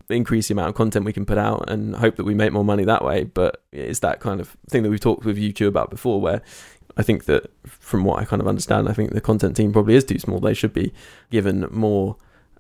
increase 0.10 0.50
the 0.50 0.54
amount 0.54 0.70
of 0.70 0.76
content 0.76 1.06
we 1.06 1.14
can 1.14 1.26
put 1.26 1.38
out, 1.38 1.70
and 1.70 1.96
hope 1.96 2.18
that 2.18 2.26
we 2.26 2.36
make 2.36 2.52
more 2.52 2.66
money 2.66 2.84
that 2.84 3.04
way. 3.04 3.24
But 3.24 3.64
it's 3.72 4.00
that 4.00 4.20
kind 4.20 4.42
of 4.42 4.56
thing 4.70 4.84
that 4.84 4.90
we've 4.90 5.00
talked 5.00 5.26
with 5.26 5.38
you 5.38 5.54
two 5.54 5.68
about 5.68 5.90
before, 5.90 6.22
where 6.22 6.42
I 6.98 7.04
think 7.04 7.26
that 7.26 7.50
from 7.66 8.04
what 8.04 8.20
I 8.20 8.26
kind 8.26 8.42
of 8.42 8.48
understand, 8.48 8.90
I 8.90 8.94
think 8.94 9.14
the 9.14 9.22
content 9.22 9.56
team 9.56 9.72
probably 9.72 9.96
is 9.96 10.04
too 10.04 10.20
small. 10.20 10.40
They 10.40 10.54
should 10.54 10.74
be 10.74 10.94
given 11.32 11.68
more 11.72 12.18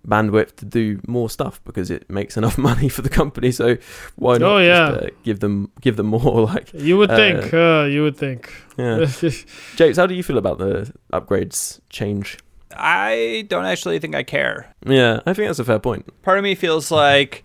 bandwidth 0.07 0.55
to 0.57 0.65
do 0.65 0.99
more 1.07 1.29
stuff 1.29 1.61
because 1.63 1.91
it 1.91 2.09
makes 2.09 2.37
enough 2.37 2.57
money 2.69 2.89
for 2.89 3.01
the 3.01 3.09
company. 3.09 3.51
So 3.51 3.77
why 4.15 4.37
not 4.37 4.51
oh, 4.51 4.57
yeah. 4.57 4.91
Just, 4.91 5.03
uh, 5.03 5.09
give 5.23 5.39
them 5.39 5.71
give 5.81 5.97
them 5.97 6.07
more? 6.07 6.21
Like 6.51 6.73
you 6.73 6.97
would 6.97 7.11
uh, 7.11 7.15
think, 7.15 7.53
uh, 7.53 7.87
you 7.89 8.03
would 8.03 8.17
think. 8.17 8.51
Yeah. 8.77 9.05
James, 9.75 9.97
how 9.97 10.05
do 10.05 10.15
you 10.15 10.23
feel 10.23 10.37
about 10.37 10.57
the 10.57 10.91
upgrades 11.13 11.79
change? 11.89 12.37
I 12.75 13.45
don't 13.49 13.65
actually 13.65 13.99
think 13.99 14.15
I 14.15 14.23
care. 14.23 14.73
Yeah, 14.85 15.19
I 15.25 15.33
think 15.33 15.49
that's 15.49 15.59
a 15.59 15.65
fair 15.65 15.79
point. 15.79 16.09
Part 16.23 16.37
of 16.37 16.43
me 16.43 16.55
feels 16.55 16.89
like 16.91 17.43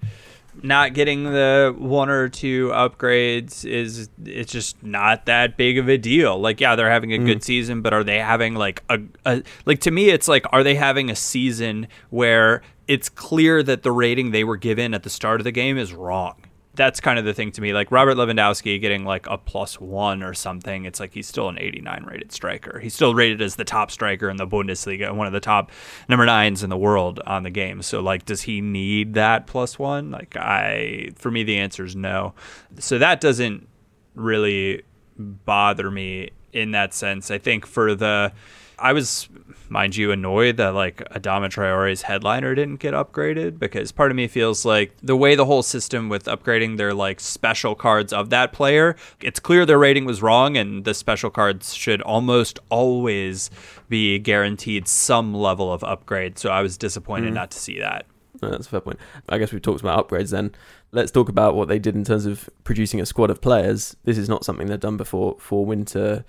not 0.62 0.94
getting 0.94 1.24
the 1.24 1.74
one 1.76 2.08
or 2.08 2.28
two 2.28 2.68
upgrades 2.68 3.64
is 3.64 4.08
it's 4.24 4.52
just 4.52 4.82
not 4.82 5.26
that 5.26 5.56
big 5.56 5.78
of 5.78 5.88
a 5.88 5.98
deal. 5.98 6.38
Like, 6.38 6.60
yeah, 6.60 6.76
they're 6.76 6.90
having 6.90 7.12
a 7.12 7.18
mm. 7.18 7.26
good 7.26 7.42
season, 7.42 7.82
but 7.82 7.92
are 7.92 8.04
they 8.04 8.18
having 8.18 8.54
like 8.54 8.82
a, 8.88 9.00
a 9.24 9.42
like 9.64 9.80
to 9.80 9.90
me 9.90 10.10
it's 10.10 10.28
like 10.28 10.46
are 10.52 10.62
they 10.62 10.74
having 10.74 11.10
a 11.10 11.16
season 11.16 11.88
where 12.10 12.62
it's 12.88 13.08
clear 13.08 13.62
that 13.62 13.82
the 13.82 13.92
rating 13.92 14.30
they 14.30 14.44
were 14.44 14.56
given 14.56 14.94
at 14.94 15.02
the 15.02 15.10
start 15.10 15.40
of 15.40 15.44
the 15.44 15.52
game 15.52 15.78
is 15.78 15.92
wrong? 15.92 16.36
That's 16.76 17.00
kind 17.00 17.18
of 17.18 17.24
the 17.24 17.34
thing 17.34 17.50
to 17.52 17.60
me. 17.60 17.72
Like 17.72 17.90
Robert 17.90 18.16
Lewandowski 18.16 18.80
getting 18.80 19.04
like 19.04 19.26
a 19.26 19.38
plus 19.38 19.80
one 19.80 20.22
or 20.22 20.34
something. 20.34 20.84
It's 20.84 21.00
like 21.00 21.14
he's 21.14 21.26
still 21.26 21.48
an 21.48 21.58
89 21.58 22.04
rated 22.04 22.32
striker. 22.32 22.78
He's 22.78 22.94
still 22.94 23.14
rated 23.14 23.42
as 23.42 23.56
the 23.56 23.64
top 23.64 23.90
striker 23.90 24.28
in 24.28 24.36
the 24.36 24.46
Bundesliga, 24.46 25.14
one 25.14 25.26
of 25.26 25.32
the 25.32 25.40
top 25.40 25.72
number 26.08 26.26
nines 26.26 26.62
in 26.62 26.70
the 26.70 26.76
world 26.76 27.20
on 27.26 27.42
the 27.42 27.50
game. 27.50 27.82
So 27.82 28.00
like, 28.00 28.26
does 28.26 28.42
he 28.42 28.60
need 28.60 29.14
that 29.14 29.46
plus 29.46 29.78
one? 29.78 30.10
Like 30.10 30.36
I, 30.36 31.10
for 31.16 31.30
me, 31.30 31.42
the 31.42 31.58
answer 31.58 31.84
is 31.84 31.96
no. 31.96 32.34
So 32.78 32.98
that 32.98 33.20
doesn't 33.20 33.66
really 34.14 34.82
bother 35.18 35.90
me 35.90 36.30
in 36.52 36.72
that 36.72 36.94
sense. 36.94 37.30
I 37.30 37.38
think 37.38 37.66
for 37.66 37.94
the, 37.94 38.32
I 38.78 38.92
was 38.92 39.28
mind 39.70 39.96
you, 39.96 40.12
annoyed 40.12 40.56
that 40.56 40.74
like 40.74 40.98
Adama 41.10 41.50
Traore's 41.50 42.02
headliner 42.02 42.54
didn't 42.54 42.76
get 42.76 42.94
upgraded 42.94 43.58
because 43.58 43.92
part 43.92 44.10
of 44.10 44.16
me 44.16 44.28
feels 44.28 44.64
like 44.64 44.96
the 45.02 45.16
way 45.16 45.34
the 45.34 45.44
whole 45.44 45.62
system 45.62 46.08
with 46.08 46.24
upgrading 46.24 46.76
their 46.76 46.94
like 46.94 47.20
special 47.20 47.74
cards 47.74 48.12
of 48.12 48.30
that 48.30 48.52
player, 48.52 48.96
it's 49.20 49.40
clear 49.40 49.66
their 49.66 49.78
rating 49.78 50.04
was 50.04 50.22
wrong 50.22 50.56
and 50.56 50.84
the 50.84 50.94
special 50.94 51.30
cards 51.30 51.74
should 51.74 52.02
almost 52.02 52.58
always 52.68 53.50
be 53.88 54.18
guaranteed 54.18 54.88
some 54.88 55.34
level 55.34 55.72
of 55.72 55.82
upgrade. 55.84 56.38
So 56.38 56.50
I 56.50 56.62
was 56.62 56.76
disappointed 56.76 57.30
mm. 57.30 57.34
not 57.34 57.50
to 57.52 57.58
see 57.58 57.78
that. 57.78 58.06
that's 58.40 58.66
a 58.66 58.70
fair 58.70 58.80
point. 58.80 58.98
I 59.28 59.38
guess 59.38 59.52
we've 59.52 59.62
talked 59.62 59.80
about 59.80 60.08
upgrades 60.08 60.30
then. 60.30 60.52
Let's 60.92 61.10
talk 61.10 61.28
about 61.28 61.54
what 61.54 61.68
they 61.68 61.78
did 61.78 61.94
in 61.94 62.04
terms 62.04 62.26
of 62.26 62.48
producing 62.64 63.00
a 63.00 63.06
squad 63.06 63.30
of 63.30 63.40
players. 63.40 63.96
This 64.04 64.18
is 64.18 64.28
not 64.28 64.44
something 64.44 64.68
they've 64.68 64.80
done 64.80 64.96
before 64.96 65.36
for 65.38 65.64
winter 65.64 66.24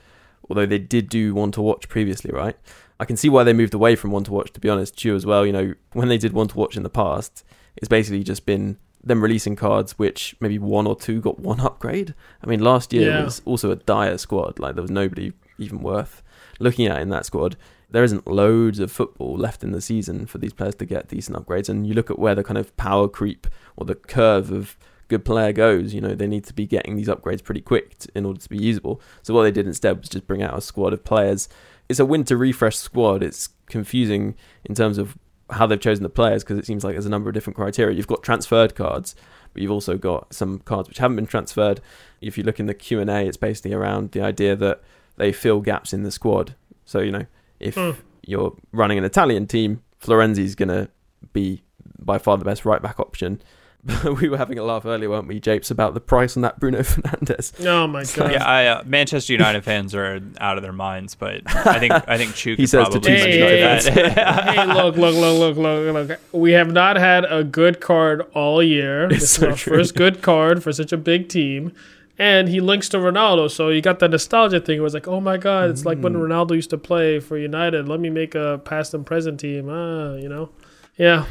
although 0.50 0.66
they 0.66 0.80
did 0.80 1.10
do 1.10 1.34
one 1.34 1.52
to 1.52 1.62
watch 1.62 1.90
previously, 1.90 2.32
right? 2.32 2.56
I 3.00 3.06
can 3.06 3.18
see 3.18 3.30
why 3.30 3.44
they 3.44 3.54
moved 3.54 3.74
away 3.74 3.96
from 3.96 4.12
one 4.12 4.24
to 4.24 4.32
watch. 4.32 4.52
To 4.54 4.60
be 4.60 4.70
honest, 4.70 4.96
Chu 4.96 5.16
as 5.16 5.26
well. 5.26 5.46
You 5.46 5.54
know, 5.54 5.74
when 5.94 6.08
they 6.08 6.18
did 6.18 6.34
one 6.34 6.48
to 6.48 6.58
watch 6.58 6.76
in 6.76 6.84
the 6.84 6.90
past, 6.90 7.44
it's 7.76 7.88
basically 7.88 8.24
just 8.24 8.46
been 8.46 8.78
them 9.04 9.22
releasing 9.22 9.56
cards 9.56 9.98
which 9.98 10.36
maybe 10.40 10.60
one 10.60 10.88
or 10.88 10.96
two 10.96 11.22
got 11.22 11.40
one 11.40 11.60
upgrade. 11.60 12.14
I 12.44 12.48
mean, 12.48 12.62
last 12.62 12.94
year 12.94 13.12
yeah. 13.12 13.24
was 13.24 13.42
also 13.46 13.72
a 13.72 13.76
dire 13.76 14.18
squad. 14.18 14.60
Like 14.60 14.76
there 14.76 14.82
was 14.82 14.92
nobody 14.92 15.34
even 15.58 15.82
worth 15.82 16.24
looking 16.60 16.88
at 16.88 17.02
in 17.02 17.10
that 17.10 17.26
squad. 17.26 17.56
There 17.90 18.04
isn't 18.04 18.28
loads 18.28 18.80
of 18.80 18.92
football 18.92 19.38
left 19.38 19.64
in 19.64 19.72
the 19.72 19.80
season 19.80 20.26
for 20.26 20.40
these 20.40 20.52
players 20.52 20.76
to 20.76 20.86
get 20.86 21.08
decent 21.08 21.38
upgrades. 21.38 21.70
And 21.70 21.88
you 21.88 21.94
look 21.94 22.12
at 22.12 22.20
where 22.20 22.36
the 22.36 22.44
kind 22.44 22.58
of 22.58 22.76
power 22.76 23.08
creep 23.08 23.48
or 23.78 23.86
the 23.86 23.96
curve 23.96 24.52
of 24.52 24.78
good 25.08 25.24
player 25.26 25.52
goes, 25.54 25.94
you 25.94 26.02
know, 26.02 26.16
they 26.16 26.28
need 26.28 26.44
to 26.46 26.54
be 26.54 26.66
getting 26.68 26.96
these 26.96 27.08
upgrades 27.08 27.44
pretty 27.44 27.62
quick 27.62 27.98
t- 28.00 28.10
in 28.16 28.26
order 28.26 28.40
to 28.40 28.50
be 28.50 28.58
usable. 28.58 29.02
So 29.24 29.34
what 29.34 29.44
they 29.44 29.52
did 29.52 29.66
instead 29.68 29.98
was 30.00 30.10
just 30.10 30.28
bring 30.28 30.42
out 30.44 30.58
a 30.58 30.62
squad 30.62 30.94
of 30.94 31.04
players. 31.04 31.48
It's 31.90 32.00
a 32.00 32.06
winter 32.06 32.36
refresh 32.38 32.76
squad. 32.76 33.24
It's 33.24 33.50
confusing 33.68 34.36
in 34.66 34.76
terms 34.76 34.98
of 34.98 35.18
how 35.52 35.66
they've 35.66 35.80
chosen 35.80 36.04
the 36.04 36.10
players 36.10 36.44
because 36.44 36.58
it 36.58 36.66
seems 36.66 36.84
like 36.84 36.94
there's 36.94 37.06
a 37.06 37.10
number 37.10 37.30
of 37.30 37.34
different 37.34 37.56
criteria. 37.56 37.96
You've 37.96 38.08
got 38.08 38.22
transferred 38.24 38.76
cards, 38.76 39.16
but 39.54 39.62
you've 39.62 39.72
also 39.72 39.98
got 39.98 40.34
some 40.34 40.60
cards 40.60 40.90
which 40.90 40.98
haven't 40.98 41.16
been 41.16 41.26
transferred. 41.28 41.80
If 42.20 42.38
you 42.38 42.44
look 42.44 42.60
in 42.60 42.66
the 42.66 42.74
Q 42.74 43.00
and 43.00 43.10
A, 43.10 43.26
it's 43.26 43.38
basically 43.38 43.74
around 43.74 44.12
the 44.12 44.22
idea 44.22 44.56
that 44.58 44.82
they 45.16 45.32
fill 45.32 45.62
gaps 45.62 45.94
in 45.94 46.04
the 46.04 46.12
squad. 46.12 46.56
So 46.84 47.00
you 47.00 47.12
know, 47.12 47.26
if 47.60 47.76
Hmm. 47.76 47.92
you're 48.26 48.56
running 48.74 48.98
an 48.98 49.06
Italian 49.06 49.48
team, 49.48 49.82
Florenzi's 50.04 50.54
going 50.56 50.70
to 50.70 50.90
be 51.32 51.62
by 51.98 52.18
far 52.18 52.38
the 52.38 52.46
best 52.46 52.66
right 52.66 52.82
back 52.82 53.00
option. 53.00 53.42
we 54.22 54.28
were 54.28 54.38
having 54.38 54.60
a 54.60 54.64
laugh 54.64 54.86
earlier, 54.86 55.10
weren't 55.10 55.28
we, 55.28 55.40
Japes, 55.40 55.72
about 55.72 55.94
the 55.94 56.00
price 56.02 56.36
on 56.36 56.42
that 56.42 56.60
Bruno 56.60 56.80
Fernandes. 56.84 57.54
Oh 57.68 57.88
my 57.88 58.04
god. 58.04 58.32
Yeah, 58.32 58.44
I, 58.46 58.66
uh, 58.68 58.84
Manchester 58.86 59.32
United 59.34 59.64
fans 59.64 59.96
are 59.96 60.20
out 60.40 60.58
of 60.58 60.64
their 60.64 60.74
minds, 60.74 61.16
but 61.16 61.42
I 61.46 61.80
think 61.80 61.94
I 61.94 62.18
think 62.18 62.34
Chu 62.36 62.52
He 62.52 62.64
could 62.64 62.70
says 62.70 62.86
to 62.90 62.92
probably 63.00 63.10
two 63.12 63.16
Hey, 63.16 63.62
mention 63.62 63.96
United 63.98 64.16
that. 64.16 64.46
hey, 64.56 64.66
look, 64.74 64.96
look, 64.98 65.16
look, 65.16 65.58
look, 65.58 65.58
look, 65.58 66.10
look. 66.10 66.20
We 66.34 66.52
have 66.54 66.72
not 66.72 66.98
had 66.98 67.24
a 67.26 67.44
good 67.44 67.80
card 67.80 68.22
all 68.34 68.62
year. 68.62 69.06
It's 69.06 69.14
This 69.20 69.24
is 69.24 69.30
so 69.32 69.50
our 69.52 69.56
true. 69.56 69.78
first 69.78 69.96
good 69.96 70.22
card 70.22 70.64
for 70.64 70.74
such 70.74 70.92
a 70.92 70.98
big 70.98 71.30
team. 71.30 71.72
And 72.20 72.50
he 72.50 72.60
links 72.62 72.90
to 72.90 72.98
Ronaldo, 72.98 73.50
so 73.52 73.70
you 73.70 73.80
got 73.80 74.00
the 74.00 74.08
nostalgia 74.08 74.60
thing. 74.60 74.80
It 74.80 74.82
was 74.82 74.96
like, 74.96 75.08
oh 75.08 75.22
my 75.22 75.38
god, 75.38 75.70
it's 75.70 75.86
like 75.86 76.00
when 76.00 76.14
Mm. 76.14 76.28
Ronaldo 76.28 76.56
used 76.56 76.72
to 76.72 76.78
play 76.78 77.20
for 77.20 77.38
United. 77.38 77.88
Let 77.88 78.00
me 78.00 78.10
make 78.10 78.34
a 78.34 78.60
past 78.66 78.96
and 78.96 79.06
present 79.06 79.40
team. 79.40 79.70
Ah, 79.70 80.16
you 80.16 80.28
know, 80.28 80.50
yeah. 80.98 81.26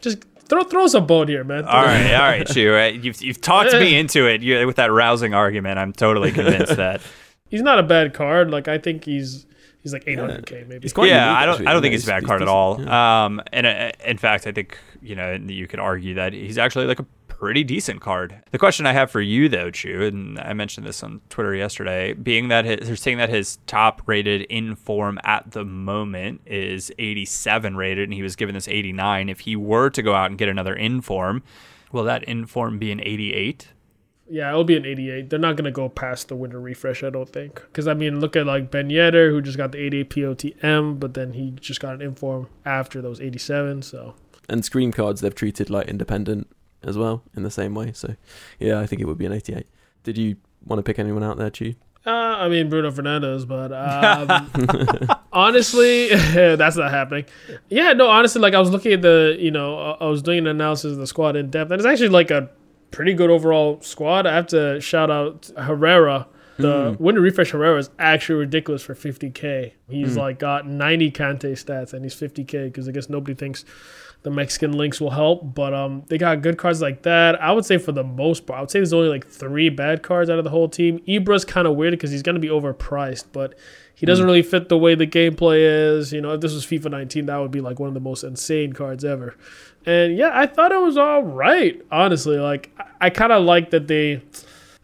Just 0.00 0.24
throw 0.50 0.64
throw 0.64 0.84
us 0.84 0.92
a 0.92 1.00
bone 1.00 1.28
here, 1.28 1.44
man. 1.44 1.64
all 1.64 1.82
right, 1.84 2.12
all 2.12 2.20
right, 2.28 2.46
Chu. 2.46 2.74
uh, 2.76 2.86
You've 2.88 3.22
you've 3.22 3.40
talked 3.40 3.72
me 3.72 3.96
into 3.96 4.26
it 4.26 4.42
you, 4.42 4.66
with 4.66 4.76
that 4.76 4.92
rousing 4.92 5.32
argument. 5.32 5.78
I'm 5.78 5.94
totally 5.94 6.32
convinced 6.32 6.76
that. 6.76 7.00
He's 7.48 7.62
not 7.62 7.78
a 7.78 7.82
bad 7.82 8.12
card. 8.12 8.50
Like 8.50 8.68
I 8.68 8.78
think 8.78 9.04
he's 9.04 9.44
he's 9.82 9.92
like 9.92 10.04
800k 10.04 10.68
maybe. 10.68 10.82
He's 10.82 10.92
quite 10.92 11.08
yeah, 11.08 11.26
unique, 11.26 11.36
I 11.38 11.46
don't 11.46 11.54
actually, 11.54 11.66
I 11.66 11.72
don't 11.72 11.78
you 11.78 11.82
think 11.82 11.92
he's 11.92 12.04
a 12.04 12.06
bad 12.06 12.22
he's 12.22 12.28
card 12.28 12.42
at 12.42 12.48
all. 12.48 12.80
yeah. 12.80 13.24
Um, 13.24 13.42
and 13.52 13.66
uh, 13.66 13.92
in 14.04 14.18
fact, 14.18 14.46
I 14.46 14.52
think 14.52 14.78
you 15.02 15.16
know 15.16 15.32
you 15.32 15.66
could 15.66 15.80
argue 15.80 16.14
that 16.14 16.32
he's 16.32 16.58
actually 16.58 16.86
like 16.86 17.00
a 17.00 17.06
pretty 17.40 17.64
decent 17.64 18.02
card. 18.02 18.42
The 18.50 18.58
question 18.58 18.84
I 18.84 18.92
have 18.92 19.10
for 19.10 19.22
you 19.22 19.48
though, 19.48 19.70
Chu, 19.70 20.02
and 20.02 20.38
I 20.38 20.52
mentioned 20.52 20.86
this 20.86 21.02
on 21.02 21.22
Twitter 21.30 21.54
yesterday, 21.54 22.12
being 22.12 22.48
that 22.48 22.66
his, 22.66 22.86
they're 22.86 22.96
saying 22.96 23.16
that 23.16 23.30
his 23.30 23.56
top 23.66 24.02
rated 24.04 24.42
in 24.42 24.76
form 24.76 25.18
at 25.24 25.52
the 25.52 25.64
moment 25.64 26.42
is 26.44 26.92
87 26.98 27.76
rated, 27.76 28.04
and 28.04 28.12
he 28.12 28.22
was 28.22 28.36
given 28.36 28.54
this 28.54 28.68
89. 28.68 29.30
If 29.30 29.40
he 29.40 29.56
were 29.56 29.88
to 29.88 30.02
go 30.02 30.14
out 30.14 30.28
and 30.28 30.36
get 30.38 30.50
another 30.50 30.74
in 30.74 31.00
form, 31.00 31.42
will 31.92 32.04
that 32.04 32.22
in 32.24 32.44
form 32.44 32.78
be 32.78 32.92
an 32.92 33.00
88? 33.00 33.68
Yeah, 34.28 34.50
it'll 34.50 34.62
be 34.62 34.76
an 34.76 34.84
88. 34.84 35.30
They're 35.30 35.38
not 35.38 35.56
going 35.56 35.64
to 35.64 35.72
go 35.72 35.88
past 35.88 36.28
the 36.28 36.36
winter 36.36 36.60
refresh, 36.60 37.02
I 37.02 37.08
don't 37.08 37.28
think. 37.28 37.54
Because, 37.54 37.88
I 37.88 37.94
mean, 37.94 38.20
look 38.20 38.36
at 38.36 38.46
like 38.46 38.70
Ben 38.70 38.90
Yedder, 38.90 39.30
who 39.30 39.40
just 39.40 39.56
got 39.56 39.72
the 39.72 39.78
88 39.78 40.10
POTM, 40.10 41.00
but 41.00 41.14
then 41.14 41.32
he 41.32 41.52
just 41.52 41.80
got 41.80 41.94
an 41.94 42.02
inform 42.02 42.48
after 42.66 43.00
those 43.00 43.18
87. 43.18 43.80
So, 43.80 44.14
And 44.48 44.62
Scream 44.62 44.92
cards 44.92 45.22
they've 45.22 45.34
treated 45.34 45.70
like 45.70 45.88
independent 45.88 46.46
as 46.82 46.96
well 46.96 47.22
in 47.36 47.42
the 47.42 47.50
same 47.50 47.74
way. 47.74 47.92
So 47.92 48.14
yeah, 48.58 48.80
I 48.80 48.86
think 48.86 49.02
it 49.02 49.06
would 49.06 49.18
be 49.18 49.26
an 49.26 49.32
88. 49.32 49.66
Did 50.02 50.18
you 50.18 50.36
want 50.64 50.78
to 50.78 50.82
pick 50.82 50.98
anyone 50.98 51.22
out 51.22 51.36
there, 51.36 51.50
Chu? 51.50 51.74
uh, 52.06 52.10
I 52.10 52.48
mean, 52.48 52.70
Bruno 52.70 52.90
Fernandes, 52.90 53.46
but 53.46 53.72
um, 55.10 55.20
honestly, 55.32 56.08
that's 56.56 56.76
not 56.76 56.90
happening. 56.90 57.26
Yeah, 57.68 57.92
no, 57.92 58.08
honestly, 58.08 58.40
like 58.40 58.54
I 58.54 58.60
was 58.60 58.70
looking 58.70 58.92
at 58.92 59.02
the, 59.02 59.36
you 59.38 59.50
know, 59.50 59.96
I 60.00 60.06
was 60.06 60.22
doing 60.22 60.38
an 60.38 60.46
analysis 60.46 60.92
of 60.92 60.98
the 60.98 61.06
squad 61.06 61.36
in 61.36 61.50
depth, 61.50 61.70
and 61.70 61.78
it's 61.78 61.86
actually 61.86 62.08
like 62.08 62.30
a 62.30 62.50
pretty 62.90 63.14
good 63.14 63.30
overall 63.30 63.80
squad. 63.82 64.26
I 64.26 64.34
have 64.34 64.46
to 64.48 64.80
shout 64.80 65.10
out 65.10 65.50
Herrera. 65.56 66.26
The 66.56 66.94
winter 66.98 67.22
refresh 67.22 67.52
Herrera 67.52 67.78
is 67.78 67.88
actually 67.98 68.40
ridiculous 68.40 68.82
for 68.82 68.94
50k. 68.94 69.72
He's 69.88 70.14
like 70.18 70.38
got 70.38 70.66
90 70.66 71.10
Kante 71.10 71.52
stats 71.52 71.94
and 71.94 72.04
he's 72.04 72.14
50k 72.14 72.66
because 72.66 72.86
I 72.86 72.92
guess 72.92 73.08
nobody 73.08 73.34
thinks 73.34 73.64
the 74.22 74.30
Mexican 74.30 74.72
links 74.72 75.00
will 75.00 75.10
help. 75.10 75.54
But 75.54 75.74
um, 75.74 76.04
they 76.08 76.18
got 76.18 76.42
good 76.42 76.58
cards 76.58 76.80
like 76.80 77.02
that. 77.02 77.40
I 77.40 77.52
would 77.52 77.64
say 77.64 77.78
for 77.78 77.92
the 77.92 78.04
most 78.04 78.46
part, 78.46 78.58
I 78.58 78.60
would 78.60 78.70
say 78.70 78.78
there's 78.78 78.92
only 78.92 79.08
like 79.08 79.26
three 79.26 79.68
bad 79.68 80.02
cards 80.02 80.30
out 80.30 80.38
of 80.38 80.44
the 80.44 80.50
whole 80.50 80.68
team. 80.68 81.02
Ibra's 81.08 81.44
kind 81.44 81.66
of 81.66 81.76
weird 81.76 81.92
because 81.92 82.10
he's 82.10 82.22
gonna 82.22 82.38
be 82.38 82.48
overpriced, 82.48 83.26
but 83.32 83.54
he 83.94 84.06
doesn't 84.06 84.24
really 84.24 84.42
fit 84.42 84.70
the 84.70 84.78
way 84.78 84.94
the 84.94 85.06
gameplay 85.06 85.60
is. 85.60 86.12
You 86.12 86.22
know, 86.22 86.32
if 86.32 86.40
this 86.40 86.54
was 86.54 86.64
FIFA 86.64 86.90
19, 86.90 87.26
that 87.26 87.36
would 87.36 87.50
be 87.50 87.60
like 87.60 87.78
one 87.78 87.88
of 87.88 87.94
the 87.94 88.00
most 88.00 88.24
insane 88.24 88.72
cards 88.72 89.04
ever. 89.04 89.36
And 89.84 90.16
yeah, 90.16 90.30
I 90.32 90.46
thought 90.46 90.72
it 90.72 90.80
was 90.80 90.96
all 90.96 91.22
right. 91.22 91.80
Honestly, 91.90 92.38
like 92.38 92.70
I, 92.78 93.06
I 93.06 93.10
kind 93.10 93.32
of 93.32 93.44
like 93.44 93.70
that 93.70 93.88
they. 93.88 94.22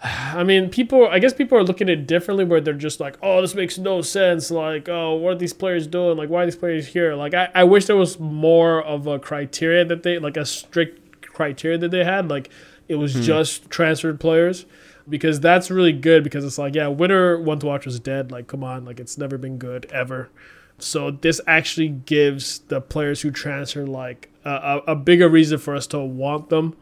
I 0.09 0.45
mean, 0.45 0.71
people. 0.71 1.09
I 1.09 1.19
guess 1.19 1.33
people 1.33 1.59
are 1.59 1.65
looking 1.65 1.89
at 1.89 1.99
it 1.99 2.07
differently, 2.07 2.45
where 2.45 2.61
they're 2.61 2.75
just 2.75 3.01
like, 3.01 3.17
"Oh, 3.23 3.41
this 3.41 3.55
makes 3.55 3.79
no 3.79 4.03
sense." 4.03 4.51
Like, 4.51 4.89
"Oh, 4.89 5.15
what 5.15 5.33
are 5.33 5.39
these 5.39 5.53
players 5.53 5.87
doing? 5.87 6.17
Like, 6.17 6.29
why 6.29 6.43
are 6.43 6.47
these 6.47 6.57
players 6.57 6.87
here?" 6.87 7.15
Like, 7.15 7.35
I, 7.35 7.49
I 7.55 7.65
wish 7.65 7.87
there 7.87 7.97
was 7.97 8.21
more 8.21 8.83
of 8.83 9.07
a 9.07 9.19
criteria 9.19 9.85
that 9.85 10.03
they, 10.03 10.19
like, 10.19 10.37
a 10.37 10.45
strict 10.45 11.23
criteria 11.23 11.79
that 11.79 11.91
they 11.91 12.05
had. 12.05 12.29
Like, 12.29 12.51
it 12.89 12.97
was 12.97 13.15
mm-hmm. 13.15 13.23
just 13.23 13.71
transferred 13.71 14.21
players, 14.21 14.67
because 15.09 15.41
that's 15.41 15.71
really 15.71 15.93
good. 15.93 16.23
Because 16.23 16.45
it's 16.45 16.59
like, 16.59 16.75
yeah, 16.75 16.89
Winter 16.89 17.41
One 17.41 17.59
to 17.59 17.67
Watch 17.67 17.87
was 17.87 17.99
dead. 17.99 18.31
Like, 18.31 18.47
come 18.47 18.63
on, 18.63 18.85
like, 18.85 19.01
it's 19.01 19.19
never 19.19 19.39
been 19.39 19.59
good 19.59 19.87
ever. 19.93 20.29
So 20.79 21.11
this 21.11 21.41
actually 21.47 21.89
gives 21.89 22.59
the 22.59 22.83
players 22.83 23.23
who 23.23 23.31
transfer 23.31 23.87
like 23.87 24.29
a, 24.45 24.51
a, 24.87 24.93
a 24.93 24.95
bigger 24.95 25.27
reason 25.27 25.59
for 25.59 25.75
us 25.75 25.87
to 25.89 25.99
want 26.01 26.51
them. 26.51 26.77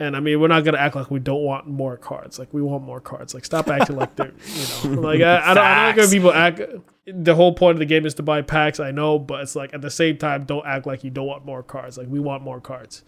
And 0.00 0.16
I 0.16 0.20
mean, 0.20 0.40
we're 0.40 0.48
not 0.48 0.64
gonna 0.64 0.78
act 0.78 0.96
like 0.96 1.10
we 1.10 1.20
don't 1.20 1.42
want 1.42 1.66
more 1.66 1.98
cards. 1.98 2.38
Like 2.38 2.52
we 2.52 2.62
want 2.62 2.82
more 2.82 3.00
cards. 3.00 3.34
Like 3.34 3.44
stop 3.44 3.68
acting 3.68 3.96
like 3.96 4.16
they're, 4.16 4.32
you 4.46 4.96
know, 4.96 5.00
like 5.02 5.20
I, 5.20 5.50
I 5.50 5.54
don't, 5.54 5.58
I 5.58 5.92
don't 5.92 5.98
like 5.98 6.10
people 6.10 6.32
act. 6.32 6.62
The 7.06 7.34
whole 7.34 7.52
point 7.52 7.74
of 7.74 7.80
the 7.80 7.86
game 7.86 8.06
is 8.06 8.14
to 8.14 8.22
buy 8.22 8.40
packs. 8.40 8.80
I 8.80 8.92
know, 8.92 9.18
but 9.18 9.42
it's 9.42 9.54
like 9.54 9.74
at 9.74 9.82
the 9.82 9.90
same 9.90 10.16
time, 10.16 10.44
don't 10.44 10.66
act 10.66 10.86
like 10.86 11.04
you 11.04 11.10
don't 11.10 11.26
want 11.26 11.44
more 11.44 11.62
cards. 11.62 11.98
Like 11.98 12.08
we 12.08 12.18
want 12.18 12.42
more 12.42 12.60
cards. 12.62 13.04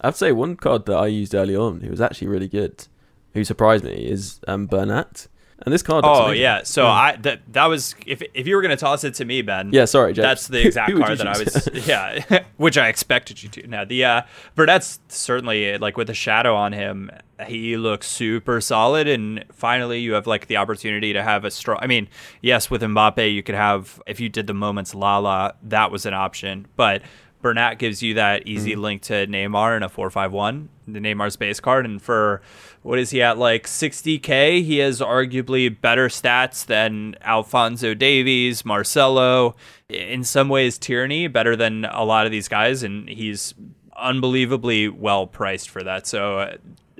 I'd 0.00 0.16
say 0.16 0.32
one 0.32 0.56
card 0.56 0.86
that 0.86 0.96
I 0.96 1.06
used 1.06 1.32
early 1.32 1.54
on, 1.54 1.80
who 1.80 1.90
was 1.90 2.00
actually 2.00 2.26
really 2.26 2.48
good, 2.48 2.88
who 3.34 3.44
surprised 3.44 3.84
me, 3.84 4.04
is 4.04 4.40
um, 4.48 4.66
Bernat. 4.66 5.28
And 5.64 5.72
this 5.72 5.82
card. 5.82 6.04
Oh 6.04 6.24
amazing. 6.24 6.42
yeah, 6.42 6.62
so 6.64 6.86
I 6.86 7.16
that 7.22 7.40
that 7.52 7.66
was 7.66 7.94
if 8.06 8.22
if 8.34 8.46
you 8.46 8.56
were 8.56 8.62
gonna 8.62 8.76
toss 8.76 9.04
it 9.04 9.14
to 9.14 9.24
me, 9.24 9.42
Ben. 9.42 9.70
Yeah, 9.72 9.84
sorry, 9.84 10.12
James. 10.12 10.24
That's 10.24 10.46
the 10.48 10.60
exact 10.66 10.96
card 10.96 11.18
that 11.18 11.26
I 11.26 11.38
was, 11.38 11.68
yeah, 11.86 12.42
which 12.56 12.76
I 12.76 12.88
expected 12.88 13.42
you 13.42 13.48
to. 13.50 13.66
Now 13.66 13.84
the 13.84 14.04
uh, 14.04 14.22
Bernat's 14.54 15.00
certainly 15.08 15.78
like 15.78 15.96
with 15.96 16.08
the 16.08 16.14
shadow 16.14 16.54
on 16.54 16.72
him, 16.72 17.10
he 17.46 17.76
looks 17.76 18.08
super 18.08 18.60
solid, 18.60 19.06
and 19.06 19.44
finally 19.52 20.00
you 20.00 20.14
have 20.14 20.26
like 20.26 20.48
the 20.48 20.56
opportunity 20.56 21.12
to 21.12 21.22
have 21.22 21.44
a 21.44 21.50
strong. 21.50 21.78
I 21.80 21.86
mean, 21.86 22.08
yes, 22.40 22.70
with 22.70 22.82
Mbappe 22.82 23.32
you 23.32 23.42
could 23.42 23.54
have 23.54 24.02
if 24.06 24.18
you 24.20 24.28
did 24.28 24.46
the 24.46 24.54
moments 24.54 24.94
Lala, 24.94 25.54
that 25.62 25.90
was 25.90 26.06
an 26.06 26.14
option, 26.14 26.66
but 26.76 27.02
Bernat 27.42 27.78
gives 27.78 28.02
you 28.02 28.14
that 28.14 28.46
easy 28.46 28.76
link 28.76 29.02
to 29.02 29.26
Neymar 29.26 29.76
in 29.76 29.82
a 29.82 29.88
four 29.88 30.08
five 30.10 30.32
one, 30.32 30.68
the 30.86 31.00
Neymar's 31.00 31.36
base 31.36 31.60
card, 31.60 31.84
and 31.84 32.00
for 32.00 32.40
what 32.82 32.98
is 32.98 33.10
he 33.10 33.20
at 33.20 33.36
like 33.36 33.66
60k? 33.66 34.62
He 34.62 34.78
has 34.78 35.00
arguably 35.00 35.78
better 35.78 36.08
stats 36.08 36.64
than 36.64 37.16
Alphonso 37.22 37.94
Davies, 37.94 38.64
Marcelo, 38.64 39.56
in 39.88 40.24
some 40.24 40.48
ways 40.48 40.78
Tierney 40.78 41.26
better 41.26 41.56
than 41.56 41.84
a 41.86 42.04
lot 42.04 42.24
of 42.24 42.32
these 42.32 42.48
guys, 42.48 42.82
and 42.82 43.08
he's 43.08 43.54
unbelievably 43.96 44.88
well 44.88 45.26
priced 45.26 45.68
for 45.68 45.82
that. 45.82 46.06
So. 46.06 46.38
Uh, 46.38 46.56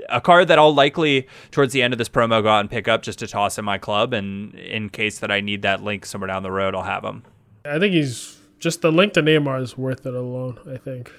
a 0.09 0.21
card 0.21 0.49
that 0.49 0.59
I'll 0.59 0.75
likely 0.75 1.29
towards 1.53 1.73
the 1.73 1.81
end 1.81 1.95
of 1.95 1.99
this 1.99 2.09
promo 2.09 2.43
go 2.43 2.49
out 2.49 2.61
and 2.61 2.69
pick 2.69 2.89
up 2.89 3.03
just 3.03 3.21
to 3.21 3.29
toss 3.29 3.57
in 3.57 3.65
my 3.65 3.79
club, 3.79 4.13
and 4.13 4.53
in 4.57 4.89
case 4.89 5.21
that 5.21 5.31
I 5.31 5.41
need 5.41 5.63
that 5.63 5.85
link 5.85 6.05
somewhere 6.05 6.27
down 6.27 6.43
the 6.43 6.51
road, 6.51 6.75
I'll 6.75 6.83
have 6.83 7.05
him. 7.05 7.23
I 7.65 7.79
think 7.79 7.95
he's 7.95 8.37
just 8.63 8.81
the 8.81 8.93
link 8.93 9.13
to 9.15 9.23
Neymar 9.23 9.61
is 9.61 9.77
worth 9.77 10.07
it 10.07 10.15
alone. 10.15 10.59
I 10.73 10.79
think. 10.79 11.13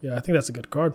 Yeah, 0.00 0.16
I 0.16 0.20
think 0.20 0.34
that's 0.34 0.48
a 0.48 0.52
good 0.52 0.70
card. 0.70 0.94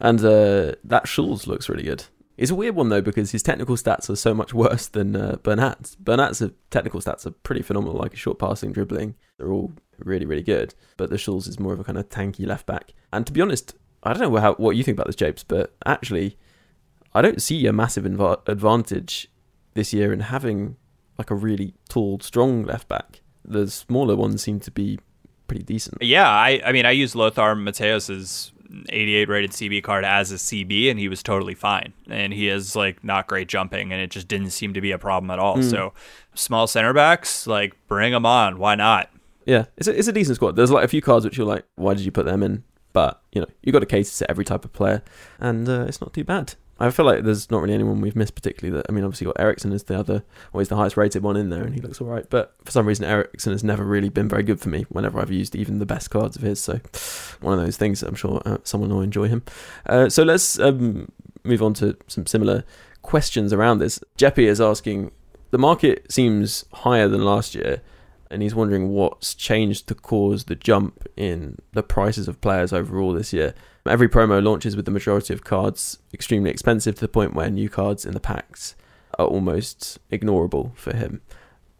And 0.00 0.20
uh, 0.20 0.74
that 0.84 1.08
Schulz 1.08 1.46
looks 1.46 1.68
really 1.68 1.82
good. 1.82 2.04
It's 2.36 2.52
a 2.52 2.54
weird 2.54 2.76
one 2.76 2.90
though 2.90 3.00
because 3.00 3.32
his 3.32 3.42
technical 3.42 3.74
stats 3.74 4.08
are 4.10 4.16
so 4.16 4.32
much 4.34 4.54
worse 4.64 4.86
than 4.86 5.16
uh, 5.16 5.36
Bernat's. 5.42 5.96
Bernat's 5.96 6.42
uh, 6.42 6.50
technical 6.70 7.00
stats 7.00 7.26
are 7.26 7.30
pretty 7.30 7.62
phenomenal, 7.62 7.96
like 7.96 8.14
short 8.16 8.38
passing, 8.38 8.70
dribbling. 8.70 9.14
They're 9.38 9.50
all 9.50 9.72
really, 9.98 10.26
really 10.26 10.42
good. 10.42 10.74
But 10.98 11.10
the 11.10 11.18
Schulz 11.18 11.48
is 11.48 11.58
more 11.58 11.72
of 11.72 11.80
a 11.80 11.84
kind 11.84 11.98
of 11.98 12.10
tanky 12.10 12.46
left 12.46 12.66
back. 12.66 12.92
And 13.12 13.26
to 13.26 13.32
be 13.32 13.40
honest, 13.40 13.74
I 14.02 14.12
don't 14.12 14.30
know 14.30 14.38
how, 14.38 14.54
what 14.54 14.76
you 14.76 14.84
think 14.84 14.96
about 14.96 15.06
this, 15.06 15.16
Japes, 15.16 15.42
but 15.42 15.74
actually, 15.86 16.36
I 17.14 17.22
don't 17.22 17.42
see 17.42 17.66
a 17.66 17.72
massive 17.72 18.04
inv- 18.04 18.46
advantage 18.46 19.28
this 19.74 19.92
year 19.92 20.12
in 20.12 20.20
having 20.20 20.76
like 21.16 21.30
a 21.30 21.34
really 21.34 21.74
tall, 21.88 22.20
strong 22.20 22.64
left 22.64 22.88
back. 22.88 23.22
The 23.48 23.68
smaller 23.68 24.14
ones 24.14 24.42
seem 24.42 24.60
to 24.60 24.70
be 24.70 24.98
pretty 25.46 25.64
decent. 25.64 26.02
Yeah, 26.02 26.28
I, 26.28 26.60
I 26.64 26.72
mean, 26.72 26.86
I 26.86 26.90
used 26.90 27.14
Lothar 27.14 27.56
Matthäus's 27.56 28.52
88 28.90 29.28
rated 29.28 29.50
CB 29.52 29.82
card 29.82 30.04
as 30.04 30.30
a 30.30 30.34
CB, 30.34 30.90
and 30.90 31.00
he 31.00 31.08
was 31.08 31.22
totally 31.22 31.54
fine. 31.54 31.94
And 32.08 32.32
he 32.32 32.48
is 32.48 32.76
like 32.76 33.02
not 33.02 33.26
great 33.26 33.48
jumping, 33.48 33.92
and 33.92 34.00
it 34.00 34.10
just 34.10 34.28
didn't 34.28 34.50
seem 34.50 34.74
to 34.74 34.80
be 34.80 34.90
a 34.90 34.98
problem 34.98 35.30
at 35.30 35.38
all. 35.38 35.62
So, 35.62 35.94
small 36.34 36.66
center 36.66 36.92
backs, 36.92 37.46
like 37.46 37.74
bring 37.88 38.12
them 38.12 38.26
on. 38.26 38.58
Why 38.58 38.74
not? 38.74 39.10
Yeah, 39.46 39.64
it's 39.78 39.88
a, 39.88 39.98
it's 39.98 40.08
a 40.08 40.12
decent 40.12 40.36
squad. 40.36 40.56
There's 40.56 40.70
like 40.70 40.84
a 40.84 40.88
few 40.88 41.00
cards 41.00 41.24
which 41.24 41.38
you're 41.38 41.46
like, 41.46 41.64
why 41.76 41.94
did 41.94 42.04
you 42.04 42.12
put 42.12 42.26
them 42.26 42.42
in? 42.42 42.64
But 42.92 43.22
you 43.32 43.40
know, 43.40 43.46
you 43.62 43.72
got 43.72 43.78
to 43.80 43.86
cater 43.86 44.10
to 44.10 44.30
every 44.30 44.44
type 44.44 44.66
of 44.66 44.72
player, 44.74 45.02
and 45.40 45.66
uh, 45.66 45.86
it's 45.88 46.00
not 46.02 46.12
too 46.12 46.24
bad. 46.24 46.54
I 46.80 46.90
feel 46.90 47.06
like 47.06 47.24
there's 47.24 47.50
not 47.50 47.60
really 47.60 47.74
anyone 47.74 48.00
we've 48.00 48.14
missed 48.14 48.34
particularly. 48.34 48.76
That 48.76 48.86
I 48.88 48.92
mean, 48.92 49.04
obviously, 49.04 49.26
got 49.26 49.40
Eriksen 49.40 49.72
as 49.72 49.82
the 49.84 49.98
other, 49.98 50.22
always 50.52 50.68
the 50.68 50.76
highest 50.76 50.96
rated 50.96 51.22
one 51.22 51.36
in 51.36 51.50
there, 51.50 51.64
and 51.64 51.74
he 51.74 51.80
looks 51.80 52.00
all 52.00 52.06
right. 52.06 52.28
But 52.30 52.54
for 52.64 52.70
some 52.70 52.86
reason, 52.86 53.04
Eriksen 53.04 53.52
has 53.52 53.64
never 53.64 53.84
really 53.84 54.08
been 54.08 54.28
very 54.28 54.42
good 54.42 54.60
for 54.60 54.68
me 54.68 54.86
whenever 54.88 55.20
I've 55.20 55.32
used 55.32 55.56
even 55.56 55.78
the 55.78 55.86
best 55.86 56.10
cards 56.10 56.36
of 56.36 56.42
his. 56.42 56.60
So 56.60 56.80
one 57.40 57.58
of 57.58 57.64
those 57.64 57.76
things. 57.76 58.02
I'm 58.02 58.14
sure 58.14 58.40
uh, 58.44 58.58
someone 58.62 58.90
will 58.90 59.02
enjoy 59.02 59.28
him. 59.28 59.42
Uh, 59.86 60.08
so 60.08 60.22
let's 60.22 60.58
um, 60.60 61.10
move 61.44 61.62
on 61.62 61.74
to 61.74 61.96
some 62.06 62.26
similar 62.26 62.64
questions 63.02 63.52
around 63.52 63.78
this. 63.78 63.98
Jeppy 64.16 64.44
is 64.44 64.60
asking: 64.60 65.10
the 65.50 65.58
market 65.58 66.10
seems 66.12 66.64
higher 66.72 67.08
than 67.08 67.24
last 67.24 67.54
year 67.54 67.82
and 68.30 68.42
he's 68.42 68.54
wondering 68.54 68.90
what's 68.90 69.34
changed 69.34 69.86
to 69.88 69.94
cause 69.94 70.44
the 70.44 70.54
jump 70.54 71.06
in 71.16 71.58
the 71.72 71.82
prices 71.82 72.28
of 72.28 72.40
players 72.40 72.72
overall 72.72 73.12
this 73.12 73.32
year. 73.32 73.54
Every 73.86 74.08
promo 74.08 74.42
launches 74.42 74.76
with 74.76 74.84
the 74.84 74.90
majority 74.90 75.32
of 75.32 75.44
cards 75.44 75.98
extremely 76.12 76.50
expensive 76.50 76.96
to 76.96 77.00
the 77.00 77.08
point 77.08 77.34
where 77.34 77.50
new 77.50 77.68
cards 77.68 78.04
in 78.04 78.12
the 78.12 78.20
packs 78.20 78.74
are 79.18 79.26
almost 79.26 79.98
ignorable 80.10 80.76
for 80.76 80.94
him. 80.94 81.22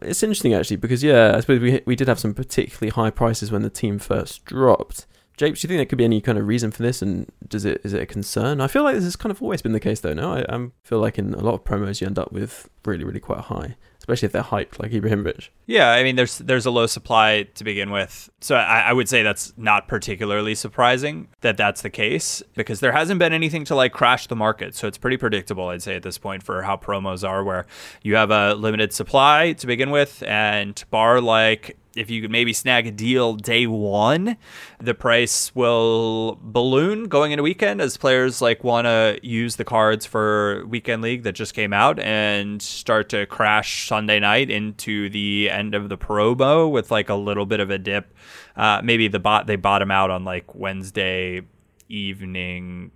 It's 0.01 0.23
interesting 0.23 0.53
actually 0.53 0.77
because 0.77 1.03
yeah, 1.03 1.33
I 1.35 1.41
suppose 1.41 1.59
we 1.59 1.81
we 1.85 1.95
did 1.95 2.07
have 2.07 2.19
some 2.19 2.33
particularly 2.33 2.89
high 2.89 3.11
prices 3.11 3.51
when 3.51 3.61
the 3.61 3.69
team 3.69 3.99
first 3.99 4.45
dropped. 4.45 5.05
Japes, 5.37 5.61
do 5.61 5.65
you 5.65 5.69
think 5.69 5.77
there 5.77 5.85
could 5.85 5.97
be 5.97 6.03
any 6.03 6.19
kind 6.19 6.37
of 6.37 6.47
reason 6.47 6.69
for 6.69 6.83
this, 6.83 7.01
and 7.01 7.31
does 7.47 7.63
it 7.63 7.79
is 7.83 7.93
it 7.93 8.01
a 8.01 8.05
concern? 8.05 8.59
I 8.59 8.67
feel 8.67 8.83
like 8.83 8.95
this 8.95 9.05
has 9.05 9.15
kind 9.15 9.31
of 9.31 9.41
always 9.41 9.61
been 9.61 9.71
the 9.71 9.79
case, 9.79 10.01
though. 10.01 10.13
No, 10.13 10.33
I, 10.33 10.45
I 10.53 10.67
feel 10.83 10.99
like 10.99 11.17
in 11.17 11.33
a 11.33 11.39
lot 11.39 11.53
of 11.53 11.63
promos 11.63 12.01
you 12.01 12.07
end 12.07 12.19
up 12.19 12.33
with 12.33 12.69
really, 12.85 13.05
really 13.05 13.21
quite 13.21 13.39
high 13.39 13.75
especially 14.09 14.25
if 14.25 14.31
they're 14.31 14.41
hyped 14.41 14.79
like 14.79 14.91
Ibrahimovic. 14.91 15.49
Yeah, 15.67 15.91
I 15.91 16.03
mean, 16.03 16.15
there's 16.15 16.39
there's 16.39 16.65
a 16.65 16.71
low 16.71 16.87
supply 16.87 17.43
to 17.53 17.63
begin 17.63 17.91
with, 17.91 18.29
so 18.41 18.55
I, 18.55 18.81
I, 18.81 18.93
would 18.93 19.07
say 19.07 19.21
that's 19.21 19.53
not 19.55 19.87
particularly 19.87 20.55
surprising 20.55 21.27
that 21.41 21.57
that's 21.57 21.83
the 21.83 21.91
case 21.91 22.41
because 22.55 22.79
there 22.79 22.91
hasn't 22.91 23.19
been 23.19 23.33
anything 23.33 23.65
to 23.65 23.75
like 23.75 23.93
crash 23.93 24.25
the 24.25 24.35
market, 24.35 24.73
so 24.75 24.87
it's 24.87 24.97
pretty 24.97 25.17
predictable, 25.17 25.67
I'd 25.67 25.83
say, 25.83 25.95
at 25.95 26.01
this 26.01 26.17
point 26.17 26.41
for 26.41 26.63
how 26.63 26.75
promos 26.75 27.27
are, 27.27 27.43
where 27.43 27.67
you 28.01 28.15
have 28.15 28.31
a 28.31 28.55
limited 28.55 28.93
supply 28.93 29.53
to 29.53 29.67
begin 29.67 29.91
with, 29.91 30.23
and 30.23 30.83
bar 30.89 31.21
like 31.21 31.77
if 31.99 32.09
you 32.09 32.21
could 32.21 32.31
maybe 32.31 32.53
snag 32.53 32.87
a 32.87 32.91
deal 32.91 33.35
day 33.35 33.67
one, 33.67 34.37
the 34.79 34.93
price 34.93 35.53
will 35.53 36.39
balloon 36.41 37.09
going 37.09 37.33
into 37.33 37.43
weekend 37.43 37.81
as 37.81 37.97
players 37.97 38.41
like 38.41 38.63
want 38.63 38.85
to 38.85 39.19
use 39.21 39.57
the 39.57 39.65
cards 39.65 40.05
for 40.05 40.65
weekend 40.67 41.01
league 41.01 41.23
that 41.23 41.33
just 41.33 41.53
came 41.53 41.73
out 41.73 41.99
and 41.99 42.61
start 42.61 43.09
to 43.09 43.25
crash 43.25 43.87
Sunday 43.87 44.19
night 44.19 44.49
into 44.49 45.09
the 45.09 45.49
end 45.49 45.75
of 45.75 45.89
the 45.89 45.97
promo 45.97 46.71
with 46.71 46.89
like 46.89 47.09
a 47.09 47.15
little 47.15 47.45
bit 47.45 47.59
of 47.59 47.69
a 47.69 47.77
dip. 47.77 48.13
Uh, 48.55 48.79
maybe 48.81 49.09
the 49.09 49.19
bot 49.19 49.45
they 49.45 49.57
bottom 49.57 49.91
out 49.91 50.09
on 50.09 50.23
like 50.23 50.55
Wednesday 50.55 51.41
evening 51.89 52.91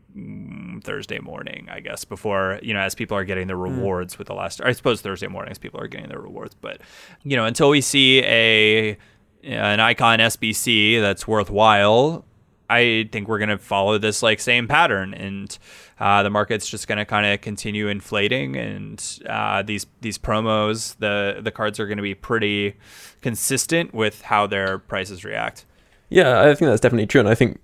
Thursday 0.84 1.20
morning, 1.20 1.68
I 1.72 1.80
guess, 1.80 2.06
before, 2.06 2.60
you 2.62 2.74
know, 2.74 2.80
as 2.80 2.96
people 2.96 3.18
are 3.18 3.24
getting 3.24 3.48
their 3.48 3.58
hmm. 3.58 3.64
rewards 3.64 4.16
mm. 4.16 4.20
with 4.20 4.28
the 4.28 4.36
last, 4.36 4.62
I 4.62 4.72
suppose 4.72 5.02
Thursday 5.02 5.28
mornings 5.28 5.58
people 5.58 5.80
are 5.80 5.88
getting 5.88 6.10
their 6.10 6.22
rewards, 6.22 6.56
but, 6.60 6.82
you 7.24 7.36
know, 7.36 7.46
until 7.46 7.70
we 7.70 7.82
see 7.82 8.22
a, 8.24 8.98
an 9.44 9.80
icon 9.80 10.20
SBC 10.20 11.02
that's 11.02 11.28
worthwhile, 11.28 12.26
I 12.70 13.08
think 13.12 13.28
we're 13.28 13.40
going 13.40 13.50
to 13.50 13.58
follow 13.58 13.98
this 13.98 14.24
like 14.24 14.40
same 14.40 14.68
pattern 14.68 15.14
and 15.14 15.58
uh, 16.00 16.24
the 16.24 16.30
market's 16.30 16.68
just 16.68 16.88
going 16.88 16.98
to 16.98 17.06
kind 17.06 17.26
of 17.26 17.42
continue 17.42 17.88
inflating 17.88 18.56
and 18.56 19.20
uh, 19.30 19.62
these 19.62 19.86
these 20.02 20.18
promos 20.18 20.98
the 20.98 21.40
the 21.42 21.52
cards 21.52 21.80
are 21.80 21.86
going 21.86 21.98
to 21.98 22.04
be 22.04 22.16
pretty 22.16 22.76
consistent 23.22 23.94
with 23.94 24.22
how 24.24 24.48
their 24.48 24.80
prices 24.80 25.24
react. 25.24 25.66
Yeah, 26.10 26.42
I 26.42 26.56
think 26.56 26.70
that's 26.70 26.82
definitely 26.82 27.08
true 27.08 27.20
and 27.20 27.30
I 27.30 27.36
think 27.36 27.60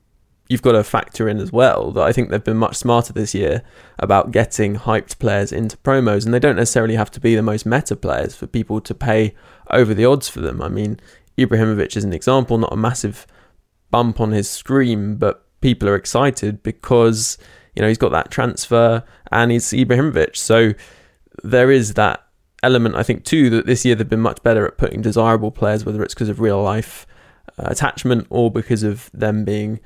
you've 0.50 0.64
got 0.64 0.72
to 0.72 0.84
factor 0.84 1.30
in 1.30 1.38
as 1.38 1.52
well 1.52 1.92
that 1.92 2.04
I 2.04 2.12
think 2.12 2.30
they've 2.30 2.44
been 2.44 2.58
much 2.58 2.76
smarter 2.76 3.14
this 3.14 3.36
year 3.36 3.62
about 4.00 4.32
getting 4.32 4.76
hyped 4.76 5.20
players 5.20 5.52
into 5.52 5.78
promos, 5.78 6.26
and 6.26 6.34
they 6.34 6.40
don't 6.40 6.56
necessarily 6.56 6.96
have 6.96 7.12
to 7.12 7.20
be 7.20 7.36
the 7.36 7.44
most 7.44 7.66
meta 7.66 7.96
players 7.96 8.36
for 8.36 8.48
people 8.48 8.82
to 8.82 8.96
pay 8.96 9.36
over 9.70 9.94
the 9.94 10.06
odds 10.06 10.28
for 10.28 10.42
them. 10.42 10.62
I 10.62 10.68
mean, 10.68 11.00
Ibrahimovic 11.38 11.96
is 11.96 12.04
an 12.04 12.14
example, 12.14 12.58
not 12.58 12.74
a 12.74 12.78
massive 12.78 13.28
bump 13.92 14.20
on 14.20 14.32
his 14.32 14.50
screen, 14.50 15.16
but 15.18 15.46
people 15.62 15.88
are 15.88 15.96
excited 15.96 16.64
because 16.64 17.38
you 17.76 17.82
know 17.82 17.88
he's 17.88 17.98
got 17.98 18.12
that 18.12 18.32
transfer 18.32 19.04
and 19.32 19.52
he's 19.52 19.72
Ibrahimovic. 19.72 20.36
So 20.36 20.74
there 21.44 21.70
is 21.70 21.94
that 21.94 22.26
element, 22.64 22.96
I 22.96 23.04
think, 23.04 23.24
too, 23.24 23.52
that 23.52 23.68
this 23.68 23.86
year 23.86 23.94
they've 23.94 24.10
been 24.10 24.20
much 24.20 24.42
better 24.42 24.66
at 24.66 24.78
putting 24.78 25.02
desirable 25.02 25.52
players, 25.52 25.86
whether 25.86 26.04
it's 26.04 26.16
because 26.16 26.30
of 26.30 26.40
real 26.40 26.62
life 26.62 27.06
uh, 27.60 27.68
attachment 27.68 28.26
or 28.32 28.52
because 28.52 28.82
of 28.82 29.12
them 29.14 29.46
being 29.46 29.80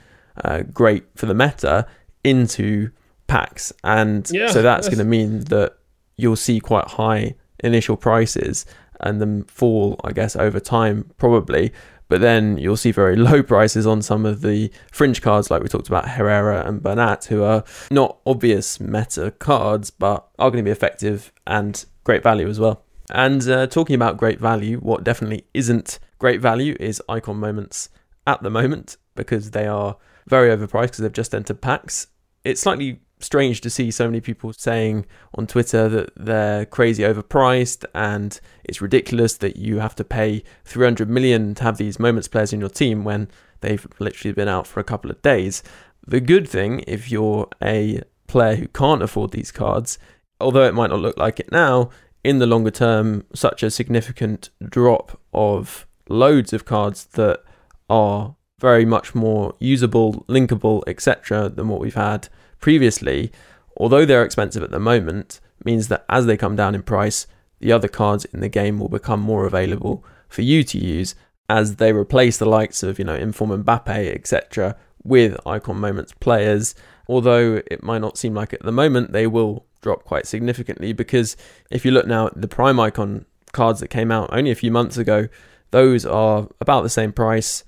uh, 0.43 0.61
great 0.63 1.05
for 1.15 1.25
the 1.25 1.33
meta 1.33 1.85
into 2.23 2.91
packs, 3.27 3.73
and 3.83 4.29
yeah, 4.31 4.47
so 4.47 4.61
that's 4.61 4.87
going 4.87 4.99
to 4.99 5.03
mean 5.03 5.41
that 5.45 5.77
you'll 6.15 6.35
see 6.35 6.59
quite 6.59 6.87
high 6.87 7.35
initial 7.63 7.97
prices 7.97 8.65
and 8.99 9.19
then 9.19 9.43
fall, 9.43 9.99
I 10.03 10.11
guess, 10.11 10.35
over 10.35 10.59
time 10.59 11.11
probably. 11.17 11.73
But 12.09 12.21
then 12.21 12.57
you'll 12.57 12.77
see 12.77 12.91
very 12.91 13.15
low 13.29 13.41
prices 13.41 13.87
on 13.87 14.01
some 14.01 14.25
of 14.25 14.41
the 14.41 14.71
fringe 14.91 15.21
cards, 15.21 15.49
like 15.49 15.61
we 15.61 15.69
talked 15.69 15.87
about 15.87 16.09
Herrera 16.09 16.67
and 16.67 16.81
Bernat, 16.81 17.25
who 17.25 17.43
are 17.43 17.63
not 17.89 18.19
obvious 18.25 18.79
meta 18.79 19.31
cards, 19.31 19.89
but 19.89 20.27
are 20.37 20.51
going 20.51 20.63
to 20.63 20.67
be 20.67 20.71
effective 20.71 21.31
and 21.47 21.85
great 22.03 22.23
value 22.23 22.47
as 22.47 22.59
well. 22.59 22.83
And 23.09 23.47
uh, 23.47 23.67
talking 23.67 23.95
about 23.95 24.17
great 24.17 24.39
value, 24.39 24.77
what 24.77 25.03
definitely 25.03 25.45
isn't 25.53 25.99
great 26.19 26.39
value 26.39 26.75
is 26.79 27.01
icon 27.09 27.37
moments 27.37 27.89
at 28.25 28.41
the 28.43 28.49
moment 28.49 28.97
because 29.15 29.51
they 29.51 29.67
are 29.67 29.97
very 30.27 30.55
overpriced 30.55 30.83
because 30.83 30.99
they've 30.99 31.11
just 31.11 31.33
entered 31.33 31.61
packs. 31.61 32.07
It's 32.43 32.61
slightly 32.61 32.99
strange 33.19 33.61
to 33.61 33.69
see 33.69 33.89
so 33.89 34.05
many 34.05 34.19
people 34.21 34.53
saying 34.53 35.05
on 35.35 35.47
Twitter 35.47 35.87
that 35.89 36.11
they're 36.15 36.65
crazy 36.65 37.03
overpriced 37.03 37.85
and 37.95 38.39
it's 38.63 38.81
ridiculous 38.81 39.37
that 39.37 39.55
you 39.55 39.79
have 39.79 39.95
to 39.95 40.03
pay 40.03 40.43
300 40.65 41.09
million 41.09 41.55
to 41.55 41.63
have 41.63 41.77
these 41.77 41.99
moments 41.99 42.27
players 42.27 42.53
in 42.53 42.59
your 42.59 42.69
team 42.69 43.03
when 43.03 43.29
they've 43.61 43.87
literally 43.99 44.33
been 44.33 44.49
out 44.49 44.67
for 44.67 44.79
a 44.79 44.83
couple 44.83 45.09
of 45.09 45.21
days. 45.21 45.63
The 46.05 46.19
good 46.19 46.47
thing, 46.47 46.83
if 46.85 47.09
you're 47.09 47.47
a 47.61 48.01
player 48.27 48.55
who 48.55 48.67
can't 48.67 49.01
afford 49.01 49.31
these 49.31 49.51
cards, 49.51 49.97
although 50.39 50.65
it 50.65 50.73
might 50.73 50.89
not 50.89 50.99
look 50.99 51.17
like 51.17 51.39
it 51.39 51.51
now, 51.51 51.89
in 52.23 52.39
the 52.39 52.47
longer 52.47 52.71
term, 52.71 53.25
such 53.33 53.63
a 53.63 53.71
significant 53.71 54.49
drop 54.63 55.19
of 55.33 55.87
loads 56.09 56.53
of 56.53 56.65
cards 56.65 57.05
that 57.05 57.41
are 57.89 58.35
very 58.63 58.85
much 58.85 59.13
more 59.13 59.53
usable, 59.59 60.23
linkable, 60.29 60.81
etc., 60.87 61.49
than 61.49 61.67
what 61.67 61.81
we've 61.81 61.95
had 61.95 62.29
previously, 62.61 63.29
although 63.75 64.05
they're 64.05 64.23
expensive 64.23 64.63
at 64.63 64.71
the 64.71 64.79
moment, 64.79 65.41
means 65.65 65.89
that 65.89 66.05
as 66.07 66.25
they 66.25 66.37
come 66.37 66.55
down 66.55 66.73
in 66.73 66.81
price, 66.81 67.27
the 67.59 67.73
other 67.73 67.89
cards 67.89 68.23
in 68.23 68.39
the 68.39 68.47
game 68.47 68.79
will 68.79 68.87
become 68.87 69.19
more 69.19 69.45
available 69.45 70.05
for 70.29 70.43
you 70.43 70.63
to 70.63 70.77
use 70.77 71.13
as 71.49 71.75
they 71.75 71.91
replace 71.91 72.37
the 72.37 72.45
likes 72.45 72.83
of, 72.83 72.97
you 72.97 73.03
know, 73.03 73.15
Inform 73.15 73.65
Mbappe, 73.65 74.15
etc., 74.15 74.77
with 75.03 75.37
icon 75.45 75.77
moments 75.77 76.13
players. 76.13 76.73
Although 77.09 77.61
it 77.69 77.83
might 77.83 77.99
not 77.99 78.17
seem 78.17 78.33
like 78.33 78.53
at 78.53 78.61
the 78.61 78.71
moment, 78.71 79.11
they 79.11 79.27
will 79.27 79.65
drop 79.81 80.05
quite 80.05 80.25
significantly 80.25 80.93
because 80.93 81.35
if 81.69 81.83
you 81.83 81.91
look 81.91 82.07
now 82.07 82.27
at 82.27 82.41
the 82.41 82.47
prime 82.47 82.79
icon 82.79 83.25
cards 83.51 83.81
that 83.81 83.89
came 83.89 84.09
out 84.09 84.29
only 84.31 84.51
a 84.51 84.55
few 84.55 84.71
months 84.71 84.95
ago, 84.95 85.27
those 85.71 86.05
are 86.05 86.47
about 86.61 86.83
the 86.83 86.89
same 86.89 87.11
price 87.11 87.65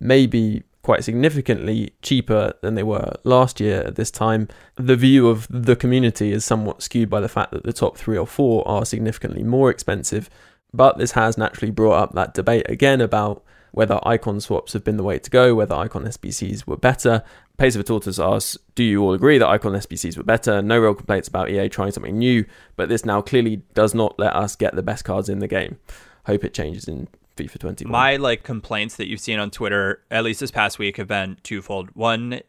maybe 0.00 0.62
quite 0.84 1.02
significantly 1.02 1.94
cheaper 2.02 2.52
than 2.62 2.74
they 2.74 2.82
were 2.82 3.14
last 3.24 3.58
year 3.58 3.80
at 3.80 3.96
this 3.96 4.10
time. 4.10 4.46
The 4.76 4.96
view 4.96 5.28
of 5.28 5.46
the 5.48 5.74
community 5.74 6.30
is 6.30 6.44
somewhat 6.44 6.82
skewed 6.82 7.08
by 7.10 7.20
the 7.20 7.28
fact 7.28 7.52
that 7.52 7.64
the 7.64 7.72
top 7.72 7.96
three 7.96 8.18
or 8.18 8.26
four 8.26 8.66
are 8.68 8.84
significantly 8.84 9.42
more 9.42 9.70
expensive. 9.70 10.28
But 10.72 10.98
this 10.98 11.12
has 11.12 11.38
naturally 11.38 11.70
brought 11.70 12.02
up 12.02 12.14
that 12.14 12.34
debate 12.34 12.66
again 12.68 13.00
about 13.00 13.42
whether 13.72 13.98
icon 14.06 14.40
swaps 14.40 14.72
have 14.72 14.84
been 14.84 14.96
the 14.96 15.02
way 15.02 15.18
to 15.18 15.30
go, 15.30 15.54
whether 15.54 15.74
icon 15.74 16.04
SBCs 16.04 16.66
were 16.66 16.76
better. 16.76 17.24
Pace 17.56 17.74
of 17.74 17.84
Tortoise 17.84 18.18
asks, 18.18 18.58
Do 18.74 18.84
you 18.84 19.02
all 19.02 19.14
agree 19.14 19.38
that 19.38 19.48
icon 19.48 19.72
SBCs 19.72 20.16
were 20.16 20.22
better? 20.22 20.62
No 20.62 20.78
real 20.78 20.94
complaints 20.94 21.28
about 21.28 21.50
EA 21.50 21.68
trying 21.68 21.92
something 21.92 22.18
new, 22.18 22.44
but 22.76 22.88
this 22.88 23.04
now 23.04 23.20
clearly 23.20 23.62
does 23.74 23.94
not 23.94 24.18
let 24.18 24.36
us 24.36 24.54
get 24.54 24.76
the 24.76 24.82
best 24.82 25.04
cards 25.04 25.28
in 25.28 25.40
the 25.40 25.48
game. 25.48 25.78
Hope 26.26 26.44
it 26.44 26.54
changes 26.54 26.86
in 26.86 27.08
FIFA 27.36 27.58
21. 27.58 27.90
My 27.90 28.16
like 28.16 28.42
complaints 28.42 28.96
that 28.96 29.08
you've 29.08 29.20
seen 29.20 29.38
on 29.38 29.50
Twitter, 29.50 30.02
at 30.10 30.24
least 30.24 30.40
this 30.40 30.50
past 30.50 30.78
week, 30.78 30.96
have 30.96 31.08
been 31.08 31.36
twofold. 31.42 31.90
One 31.94 32.40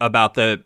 about 0.00 0.34
the 0.34 0.64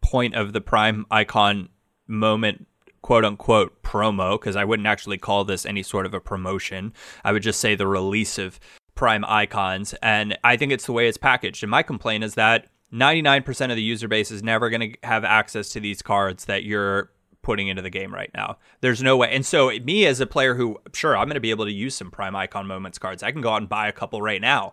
point 0.00 0.34
of 0.34 0.52
the 0.52 0.60
prime 0.60 1.06
icon 1.10 1.68
moment 2.06 2.66
quote 3.02 3.24
unquote 3.24 3.82
promo 3.82 4.38
because 4.38 4.56
I 4.56 4.64
wouldn't 4.64 4.86
actually 4.88 5.18
call 5.18 5.44
this 5.44 5.64
any 5.64 5.82
sort 5.82 6.06
of 6.06 6.14
a 6.14 6.20
promotion. 6.20 6.92
I 7.24 7.32
would 7.32 7.42
just 7.42 7.60
say 7.60 7.74
the 7.74 7.86
release 7.86 8.36
of 8.36 8.58
prime 8.94 9.24
icons 9.24 9.94
and 10.02 10.36
I 10.42 10.56
think 10.56 10.72
it's 10.72 10.86
the 10.86 10.92
way 10.92 11.08
it's 11.08 11.16
packaged. 11.16 11.62
And 11.62 11.70
my 11.70 11.82
complaint 11.82 12.24
is 12.24 12.34
that 12.34 12.66
99% 12.92 13.70
of 13.70 13.76
the 13.76 13.82
user 13.82 14.08
base 14.08 14.30
is 14.30 14.42
never 14.42 14.70
going 14.70 14.92
to 14.92 14.98
have 15.02 15.24
access 15.24 15.68
to 15.70 15.80
these 15.80 16.02
cards 16.02 16.46
that 16.46 16.64
you're 16.64 17.10
putting 17.46 17.68
into 17.68 17.80
the 17.80 17.90
game 17.90 18.12
right 18.12 18.30
now. 18.34 18.58
There's 18.80 19.00
no 19.00 19.16
way. 19.16 19.32
And 19.32 19.46
so, 19.46 19.70
me 19.84 20.04
as 20.04 20.18
a 20.18 20.26
player 20.26 20.56
who, 20.56 20.80
sure, 20.92 21.16
I'm 21.16 21.26
going 21.26 21.34
to 21.34 21.40
be 21.40 21.50
able 21.50 21.64
to 21.64 21.72
use 21.72 21.94
some 21.94 22.10
Prime 22.10 22.34
Icon 22.34 22.66
Moments 22.66 22.98
cards. 22.98 23.22
I 23.22 23.30
can 23.30 23.40
go 23.40 23.50
out 23.50 23.58
and 23.58 23.68
buy 23.68 23.86
a 23.86 23.92
couple 23.92 24.20
right 24.20 24.40
now. 24.40 24.72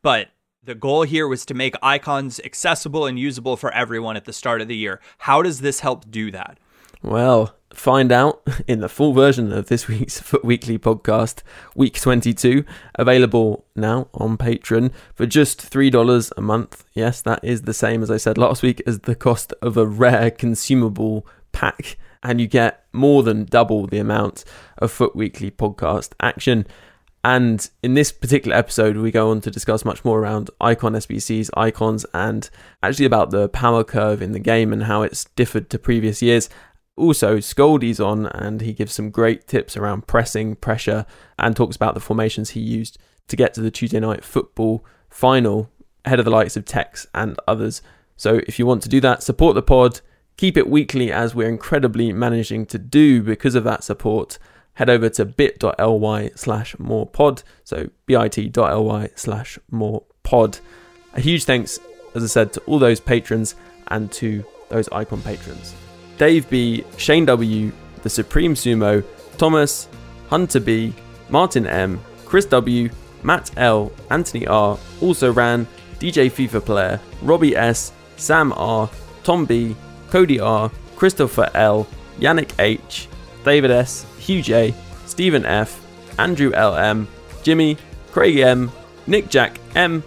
But 0.00 0.30
the 0.62 0.74
goal 0.74 1.02
here 1.02 1.28
was 1.28 1.44
to 1.44 1.52
make 1.52 1.74
icons 1.82 2.40
accessible 2.42 3.04
and 3.04 3.18
usable 3.18 3.58
for 3.58 3.70
everyone 3.74 4.16
at 4.16 4.24
the 4.24 4.32
start 4.32 4.62
of 4.62 4.68
the 4.68 4.76
year. 4.76 5.02
How 5.18 5.42
does 5.42 5.60
this 5.60 5.80
help 5.80 6.10
do 6.10 6.30
that? 6.30 6.58
Well, 7.02 7.54
find 7.74 8.10
out 8.10 8.42
in 8.66 8.80
the 8.80 8.88
full 8.88 9.12
version 9.12 9.52
of 9.52 9.66
this 9.66 9.86
week's 9.88 10.18
FUT 10.18 10.46
Weekly 10.46 10.78
podcast, 10.78 11.42
week 11.76 12.00
22, 12.00 12.64
available 12.94 13.66
now 13.76 14.08
on 14.14 14.38
Patreon 14.38 14.92
for 15.14 15.26
just 15.26 15.70
$3 15.70 16.32
a 16.34 16.40
month. 16.40 16.86
Yes, 16.94 17.20
that 17.20 17.44
is 17.44 17.62
the 17.62 17.74
same 17.74 18.02
as 18.02 18.10
I 18.10 18.16
said 18.16 18.38
last 18.38 18.62
week 18.62 18.82
as 18.86 19.00
the 19.00 19.14
cost 19.14 19.52
of 19.60 19.76
a 19.76 19.84
rare 19.84 20.30
consumable 20.30 21.26
pack, 21.54 21.96
and 22.24 22.40
you 22.40 22.46
get 22.46 22.86
more 22.92 23.22
than 23.22 23.44
double 23.44 23.86
the 23.86 23.98
amount 23.98 24.44
of 24.78 24.90
FUT 24.90 25.14
Weekly 25.14 25.50
podcast 25.50 26.12
action. 26.20 26.66
And 27.22 27.68
in 27.82 27.94
this 27.94 28.12
particular 28.12 28.56
episode, 28.56 28.96
we 28.96 29.10
go 29.10 29.30
on 29.30 29.40
to 29.42 29.50
discuss 29.50 29.84
much 29.84 30.04
more 30.04 30.20
around 30.20 30.50
icon 30.60 30.92
SBCs, 30.92 31.50
icons, 31.56 32.04
and 32.12 32.48
actually 32.82 33.06
about 33.06 33.30
the 33.30 33.48
power 33.50 33.84
curve 33.84 34.20
in 34.20 34.32
the 34.32 34.38
game 34.38 34.72
and 34.72 34.84
how 34.84 35.02
it's 35.02 35.24
differed 35.36 35.70
to 35.70 35.78
previous 35.78 36.20
years. 36.20 36.48
Also, 36.96 37.38
Skoldiee's 37.38 38.00
on 38.00 38.26
and 38.26 38.60
he 38.60 38.72
gives 38.72 38.92
some 38.92 39.10
great 39.10 39.46
tips 39.48 39.76
around 39.76 40.06
pressing, 40.06 40.54
pressure, 40.56 41.06
and 41.38 41.56
talks 41.56 41.76
about 41.76 41.94
the 41.94 42.00
formations 42.00 42.50
he 42.50 42.60
used 42.60 42.98
to 43.28 43.36
get 43.36 43.54
to 43.54 43.60
the 43.60 43.70
Tuesday 43.70 44.00
night 44.00 44.22
football 44.22 44.84
final 45.08 45.70
ahead 46.04 46.18
of 46.18 46.24
the 46.24 46.30
likes 46.30 46.56
of 46.56 46.64
Tex 46.64 47.06
and 47.14 47.38
others. 47.48 47.82
So, 48.16 48.40
if 48.46 48.58
you 48.58 48.66
want 48.66 48.82
to 48.82 48.88
do 48.88 49.00
that, 49.00 49.22
support 49.22 49.54
the 49.54 49.62
pod, 49.62 50.00
keep 50.36 50.56
it 50.56 50.68
weekly 50.68 51.12
as 51.12 51.34
we're 51.34 51.48
incredibly 51.48 52.12
managing 52.12 52.66
to 52.66 52.78
do 52.78 53.22
because 53.22 53.54
of 53.54 53.64
that 53.64 53.84
support 53.84 54.38
head 54.74 54.90
over 54.90 55.08
to 55.08 55.24
bit.ly 55.24 56.30
slash 56.34 56.78
more 56.78 57.06
pod. 57.06 57.42
So 57.64 57.90
bit.ly 58.06 59.10
slash 59.14 59.58
more 59.70 60.02
pod. 60.22 60.58
A 61.14 61.20
huge 61.20 61.44
thanks, 61.44 61.78
as 62.14 62.24
I 62.24 62.26
said, 62.26 62.52
to 62.54 62.60
all 62.62 62.78
those 62.78 63.00
patrons 63.00 63.54
and 63.88 64.10
to 64.12 64.44
those 64.68 64.88
icon 64.90 65.22
patrons. 65.22 65.74
Dave 66.18 66.48
B, 66.50 66.84
Shane 66.96 67.24
W, 67.26 67.72
The 68.02 68.10
Supreme 68.10 68.54
Sumo, 68.54 69.04
Thomas, 69.36 69.88
Hunter 70.28 70.60
B, 70.60 70.92
Martin 71.28 71.66
M, 71.66 72.00
Chris 72.24 72.46
W, 72.46 72.90
Matt 73.22 73.50
L, 73.56 73.92
Anthony 74.10 74.46
R, 74.46 74.78
also 75.00 75.32
ran, 75.32 75.66
DJ 75.98 76.30
FIFA 76.30 76.64
player, 76.64 77.00
Robbie 77.22 77.56
S, 77.56 77.92
Sam 78.16 78.52
R, 78.56 78.90
Tom 79.22 79.44
B, 79.44 79.74
Cody 80.14 80.38
R, 80.38 80.70
Christopher 80.94 81.50
L, 81.54 81.88
Yannick 82.20 82.52
H, 82.60 83.08
David 83.44 83.72
S, 83.72 84.06
Hugh 84.20 84.42
J, 84.42 84.72
Stephen 85.06 85.44
F, 85.44 85.84
Andrew 86.20 86.50
LM, 86.50 87.08
Jimmy, 87.42 87.76
Craig 88.12 88.38
M, 88.38 88.70
Nick 89.08 89.28
Jack 89.28 89.58
M, 89.74 90.04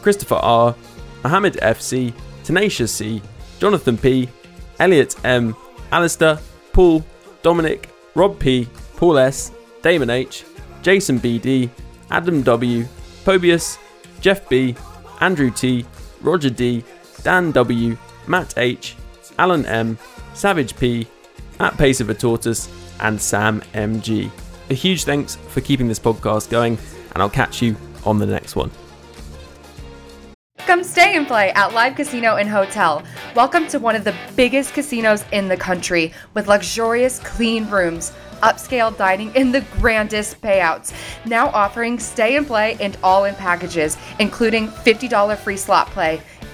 Christopher 0.00 0.36
R, 0.36 0.74
Mohammed 1.22 1.56
FC, 1.56 2.14
Tenacious 2.42 2.90
C, 2.90 3.20
Jonathan 3.58 3.98
P, 3.98 4.30
Elliot 4.78 5.14
M, 5.24 5.54
Alistair, 5.92 6.38
Paul, 6.72 7.04
Dominic, 7.42 7.90
Rob 8.14 8.38
P, 8.38 8.66
Paul 8.96 9.18
S, 9.18 9.52
Damon 9.82 10.08
H, 10.08 10.46
Jason 10.80 11.20
BD, 11.20 11.68
Adam 12.10 12.40
W, 12.40 12.88
Pobius, 13.26 13.76
Jeff 14.22 14.48
B, 14.48 14.74
Andrew 15.20 15.50
T, 15.50 15.84
Roger 16.22 16.48
D, 16.48 16.82
Dan 17.22 17.52
W, 17.52 17.94
Matt 18.26 18.54
H, 18.56 18.96
Alan 19.38 19.66
M, 19.66 19.98
Savage 20.34 20.76
P, 20.76 21.06
at 21.58 21.76
Pace 21.76 22.00
of 22.00 22.10
a 22.10 22.14
Tortoise, 22.14 22.68
and 23.00 23.20
Sam 23.20 23.60
MG. 23.74 24.30
A 24.70 24.74
huge 24.74 25.04
thanks 25.04 25.36
for 25.36 25.60
keeping 25.60 25.88
this 25.88 25.98
podcast 25.98 26.50
going, 26.50 26.78
and 27.12 27.22
I'll 27.22 27.30
catch 27.30 27.62
you 27.62 27.76
on 28.04 28.18
the 28.18 28.26
next 28.26 28.56
one. 28.56 28.70
Come 30.58 30.84
stay 30.84 31.16
and 31.16 31.26
play 31.26 31.50
at 31.52 31.72
Live 31.72 31.96
Casino 31.96 32.36
and 32.36 32.48
Hotel. 32.48 33.02
Welcome 33.34 33.66
to 33.68 33.78
one 33.80 33.96
of 33.96 34.04
the 34.04 34.14
biggest 34.36 34.72
casinos 34.72 35.24
in 35.32 35.48
the 35.48 35.56
country 35.56 36.12
with 36.34 36.46
luxurious, 36.46 37.18
clean 37.18 37.68
rooms, 37.68 38.12
upscale 38.42 38.96
dining, 38.96 39.36
and 39.36 39.52
the 39.52 39.62
grandest 39.78 40.40
payouts. 40.40 40.92
Now 41.26 41.48
offering 41.48 41.98
stay 41.98 42.36
and 42.36 42.46
play 42.46 42.76
and 42.78 42.96
all 43.02 43.24
in 43.24 43.34
packages, 43.34 43.96
including 44.20 44.68
$50 44.68 45.36
free 45.38 45.56
slot 45.56 45.88
play. 45.88 46.20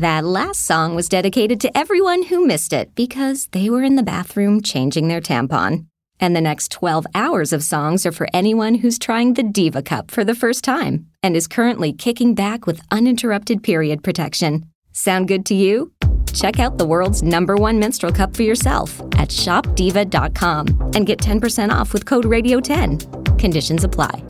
That 0.00 0.24
last 0.24 0.62
song 0.62 0.94
was 0.94 1.10
dedicated 1.10 1.60
to 1.60 1.76
everyone 1.76 2.22
who 2.22 2.46
missed 2.46 2.72
it 2.72 2.94
because 2.94 3.48
they 3.48 3.68
were 3.68 3.82
in 3.82 3.96
the 3.96 4.02
bathroom 4.02 4.62
changing 4.62 5.08
their 5.08 5.20
tampon. 5.20 5.84
And 6.18 6.34
the 6.34 6.40
next 6.40 6.70
12 6.72 7.06
hours 7.14 7.52
of 7.52 7.62
songs 7.62 8.06
are 8.06 8.12
for 8.12 8.26
anyone 8.32 8.76
who's 8.76 8.98
trying 8.98 9.34
the 9.34 9.42
Diva 9.42 9.82
Cup 9.82 10.10
for 10.10 10.24
the 10.24 10.34
first 10.34 10.64
time 10.64 11.04
and 11.22 11.36
is 11.36 11.46
currently 11.46 11.92
kicking 11.92 12.34
back 12.34 12.66
with 12.66 12.80
uninterrupted 12.90 13.62
period 13.62 14.02
protection. 14.02 14.64
Sound 14.92 15.28
good 15.28 15.44
to 15.44 15.54
you? 15.54 15.92
Check 16.32 16.58
out 16.58 16.78
the 16.78 16.86
world's 16.86 17.22
number 17.22 17.56
one 17.56 17.78
menstrual 17.78 18.14
cup 18.14 18.34
for 18.34 18.42
yourself 18.42 18.98
at 19.18 19.28
shopdiva.com 19.28 20.92
and 20.94 21.06
get 21.06 21.18
10% 21.18 21.68
off 21.68 21.92
with 21.92 22.06
code 22.06 22.24
RADIO10. 22.24 23.38
Conditions 23.38 23.84
apply. 23.84 24.24